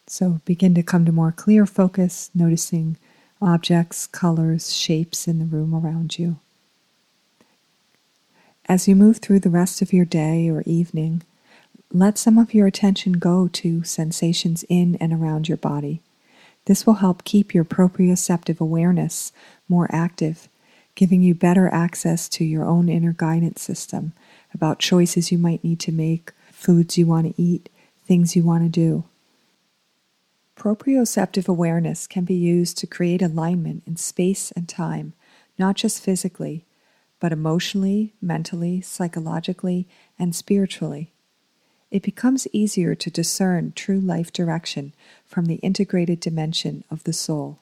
So 0.08 0.41
begin 0.46 0.76
to 0.76 0.84
come 0.84 1.06
to 1.06 1.12
more 1.12 1.32
clear 1.32 1.65
focus, 1.65 2.30
noticing 2.36 2.98
objects, 3.41 4.08
colors, 4.08 4.74
shapes 4.74 5.28
in 5.28 5.39
the 5.39 5.46
room 5.46 5.74
around 5.74 6.20
you. 6.20 6.38
As 8.67 8.88
you 8.88 8.96
move 8.96 9.17
through 9.17 9.39
the 9.39 9.50
rest 9.50 9.82
of 9.82 9.91
your 9.91 10.06
day 10.06 10.50
or 10.50 10.63
evening, 10.65 11.24
let 11.91 12.17
some 12.17 12.38
of 12.38 12.54
your 12.54 12.67
attention 12.67 13.13
go 13.13 13.50
to 13.50 13.84
sensations 13.84 14.63
in 14.70 14.96
and 14.98 15.12
around 15.12 15.48
your 15.50 15.58
body. 15.58 16.02
This 16.65 16.86
will 16.86 16.96
help 16.96 17.24
keep 17.24 17.54
your 17.54 17.65
proprioceptive 17.65 18.60
awareness 18.60 19.32
more 19.67 19.89
active, 19.91 20.48
giving 20.96 21.22
you 21.22 21.34
better 21.34 21.67
access 21.70 22.30
to 22.30 22.46
your 22.46 22.65
own 22.65 22.88
inner 22.88 23.13
guidance 23.13 23.62
system 23.62 24.13
about 24.54 24.80
choices 24.80 25.32
you 25.32 25.38
might 25.38 25.64
need 25.64 25.80
to 25.82 25.92
make, 25.92 26.32
foods 26.52 26.98
you 26.98 27.06
want 27.06 27.28
to 27.28 27.42
eat, 27.42 27.70
things 28.06 28.36
you 28.36 28.44
want 28.44 28.64
to 28.64 28.70
do. 28.70 29.04
Proprioceptive 30.56 31.48
awareness 31.48 32.06
can 32.06 32.24
be 32.24 32.36
used 32.36 32.78
to 32.78 32.88
create 32.88 33.22
alignment 33.22 33.84
in 33.88 33.96
space 33.96 34.52
and 34.52 34.70
time, 34.70 35.14
not 35.58 35.76
just 35.76 36.04
physically, 36.04 36.66
but 37.20 37.32
emotionally, 37.32 38.14
mentally, 38.22 38.82
psychologically, 38.82 39.88
and 40.20 40.36
spiritually. 40.36 41.12
It 41.90 42.04
becomes 42.04 42.48
easier 42.54 42.96
to 42.96 43.12
discern 43.12 43.74
true 43.76 44.00
life 44.00 44.32
direction 44.32 44.94
from 45.26 45.46
the 45.46 45.56
integrated 45.56 46.20
dimension 46.20 46.84
of 46.90 47.04
the 47.04 47.14
soul. 47.14 47.60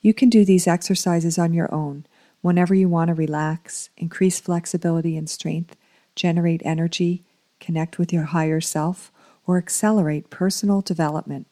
You 0.00 0.14
can 0.14 0.28
do 0.28 0.44
these 0.44 0.66
exercises 0.66 1.38
on 1.38 1.54
your 1.54 1.72
own 1.74 2.06
whenever 2.40 2.74
you 2.74 2.88
want 2.88 3.08
to 3.08 3.14
relax, 3.14 3.90
increase 3.96 4.40
flexibility 4.40 5.16
and 5.16 5.28
strength, 5.28 5.76
generate 6.14 6.62
energy, 6.64 7.24
connect 7.60 7.98
with 7.98 8.12
your 8.12 8.24
higher 8.24 8.60
self, 8.60 9.12
or 9.46 9.58
accelerate 9.58 10.30
personal 10.30 10.80
development. 10.80 11.46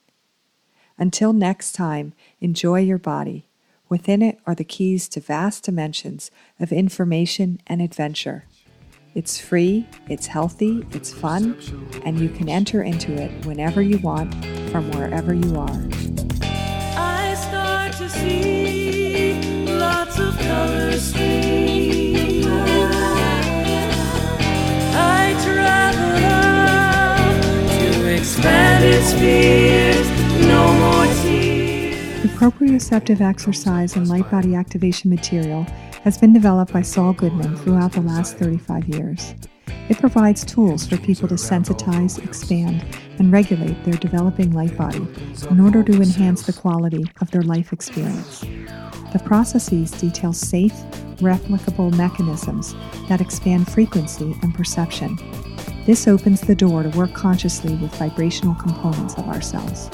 Until 0.99 1.33
next 1.33 1.73
time, 1.73 2.13
enjoy 2.41 2.81
your 2.81 2.99
body. 2.99 3.49
Within 3.89 4.23
it 4.23 4.39
are 4.47 4.55
the 4.55 4.65
keys 4.65 5.09
to 5.11 5.21
vast 5.21 5.65
dimensions 5.65 6.31
of 6.59 6.73
information 6.73 7.61
and 7.67 7.81
adventure. 7.81 8.45
It's 9.15 9.39
free, 9.39 9.87
it's 10.09 10.27
healthy, 10.27 10.87
it's 10.93 11.13
fun, 11.13 11.57
and 12.05 12.19
you 12.19 12.29
can 12.29 12.49
enter 12.49 12.83
into 12.83 13.15
it 13.15 13.47
whenever 13.47 13.81
you 13.81 13.99
want 13.99 14.35
from 14.71 14.91
wherever 14.93 15.33
you 15.33 15.57
are. 15.57 15.89
The 32.23 32.33
proprioceptive 32.35 33.21
exercise 33.21 33.97
and 33.97 34.09
light 34.09 34.31
body 34.31 34.55
activation 34.55 35.11
material 35.11 35.65
has 36.03 36.17
been 36.17 36.33
developed 36.33 36.73
by 36.73 36.81
Saul 36.81 37.13
Goodman 37.13 37.55
throughout 37.57 37.93
the 37.93 38.01
last 38.01 38.39
35 38.39 38.89
years. 38.89 39.35
It 39.91 39.99
provides 39.99 40.47
tools 40.47 40.87
for 40.87 40.97
people 40.97 41.29
to 41.29 41.35
sensitize, 41.35 42.25
expand, 42.25 42.85
and 43.19 43.31
regulate 43.31 43.85
their 43.85 43.95
developing 43.95 44.53
light 44.53 44.77
body 44.79 45.07
in 45.51 45.61
order 45.61 45.83
to 45.83 45.93
enhance 45.93 46.43
the 46.43 46.55
quality 46.55 47.05
of 47.21 47.31
their 47.31 47.43
life 47.43 47.73
experience. 47.73 48.45
The 49.13 49.21
processes 49.25 49.91
detail 49.93 50.33
safe, 50.33 50.75
replicable 51.17 51.97
mechanisms 51.97 52.75
that 53.09 53.21
expand 53.21 53.71
frequency 53.71 54.37
and 54.43 54.55
perception. 54.55 55.19
This 55.87 56.09
opens 56.09 56.41
the 56.41 56.55
door 56.55 56.83
to 56.83 56.89
work 56.91 57.15
consciously 57.15 57.75
with 57.77 57.95
vibrational 57.95 58.55
components 58.57 59.15
of 59.15 59.29
ourselves. 59.29 59.89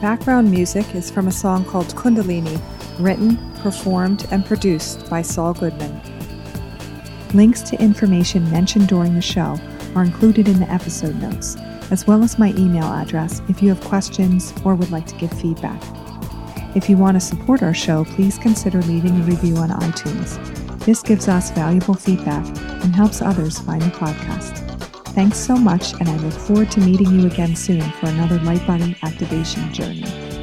Background 0.00 0.50
music 0.50 0.94
is 0.94 1.10
from 1.10 1.28
a 1.28 1.32
song 1.32 1.64
called 1.64 1.94
Kundalini, 1.94 2.60
written, 2.98 3.38
performed, 3.60 4.26
and 4.30 4.44
produced 4.44 5.08
by 5.08 5.22
Saul 5.22 5.54
Goodman. 5.54 6.00
Links 7.32 7.62
to 7.62 7.80
information 7.80 8.50
mentioned 8.50 8.88
during 8.88 9.14
the 9.14 9.22
show 9.22 9.58
are 9.94 10.04
included 10.04 10.48
in 10.48 10.60
the 10.60 10.70
episode 10.70 11.14
notes, 11.16 11.56
as 11.90 12.06
well 12.06 12.22
as 12.22 12.38
my 12.38 12.50
email 12.50 12.84
address 12.84 13.40
if 13.48 13.62
you 13.62 13.68
have 13.68 13.80
questions 13.82 14.52
or 14.64 14.74
would 14.74 14.90
like 14.90 15.06
to 15.06 15.16
give 15.16 15.32
feedback. 15.40 15.82
If 16.74 16.90
you 16.90 16.96
want 16.96 17.14
to 17.14 17.20
support 17.20 17.62
our 17.62 17.72
show, 17.72 18.04
please 18.04 18.36
consider 18.36 18.82
leaving 18.82 19.20
a 19.20 19.24
review 19.24 19.56
on 19.58 19.70
iTunes. 19.70 20.38
This 20.84 21.02
gives 21.02 21.28
us 21.28 21.52
valuable 21.52 21.94
feedback 21.94 22.44
and 22.82 22.94
helps 22.94 23.22
others 23.22 23.60
find 23.60 23.80
the 23.80 23.90
podcast. 23.90 24.58
Thanks 25.14 25.38
so 25.38 25.56
much, 25.56 25.92
and 26.00 26.08
I 26.08 26.16
look 26.16 26.32
forward 26.32 26.72
to 26.72 26.80
meeting 26.80 27.20
you 27.20 27.28
again 27.28 27.54
soon 27.54 27.80
for 27.80 28.06
another 28.06 28.40
Light 28.40 28.66
Body 28.66 28.96
Activation 29.04 29.72
journey. 29.72 30.33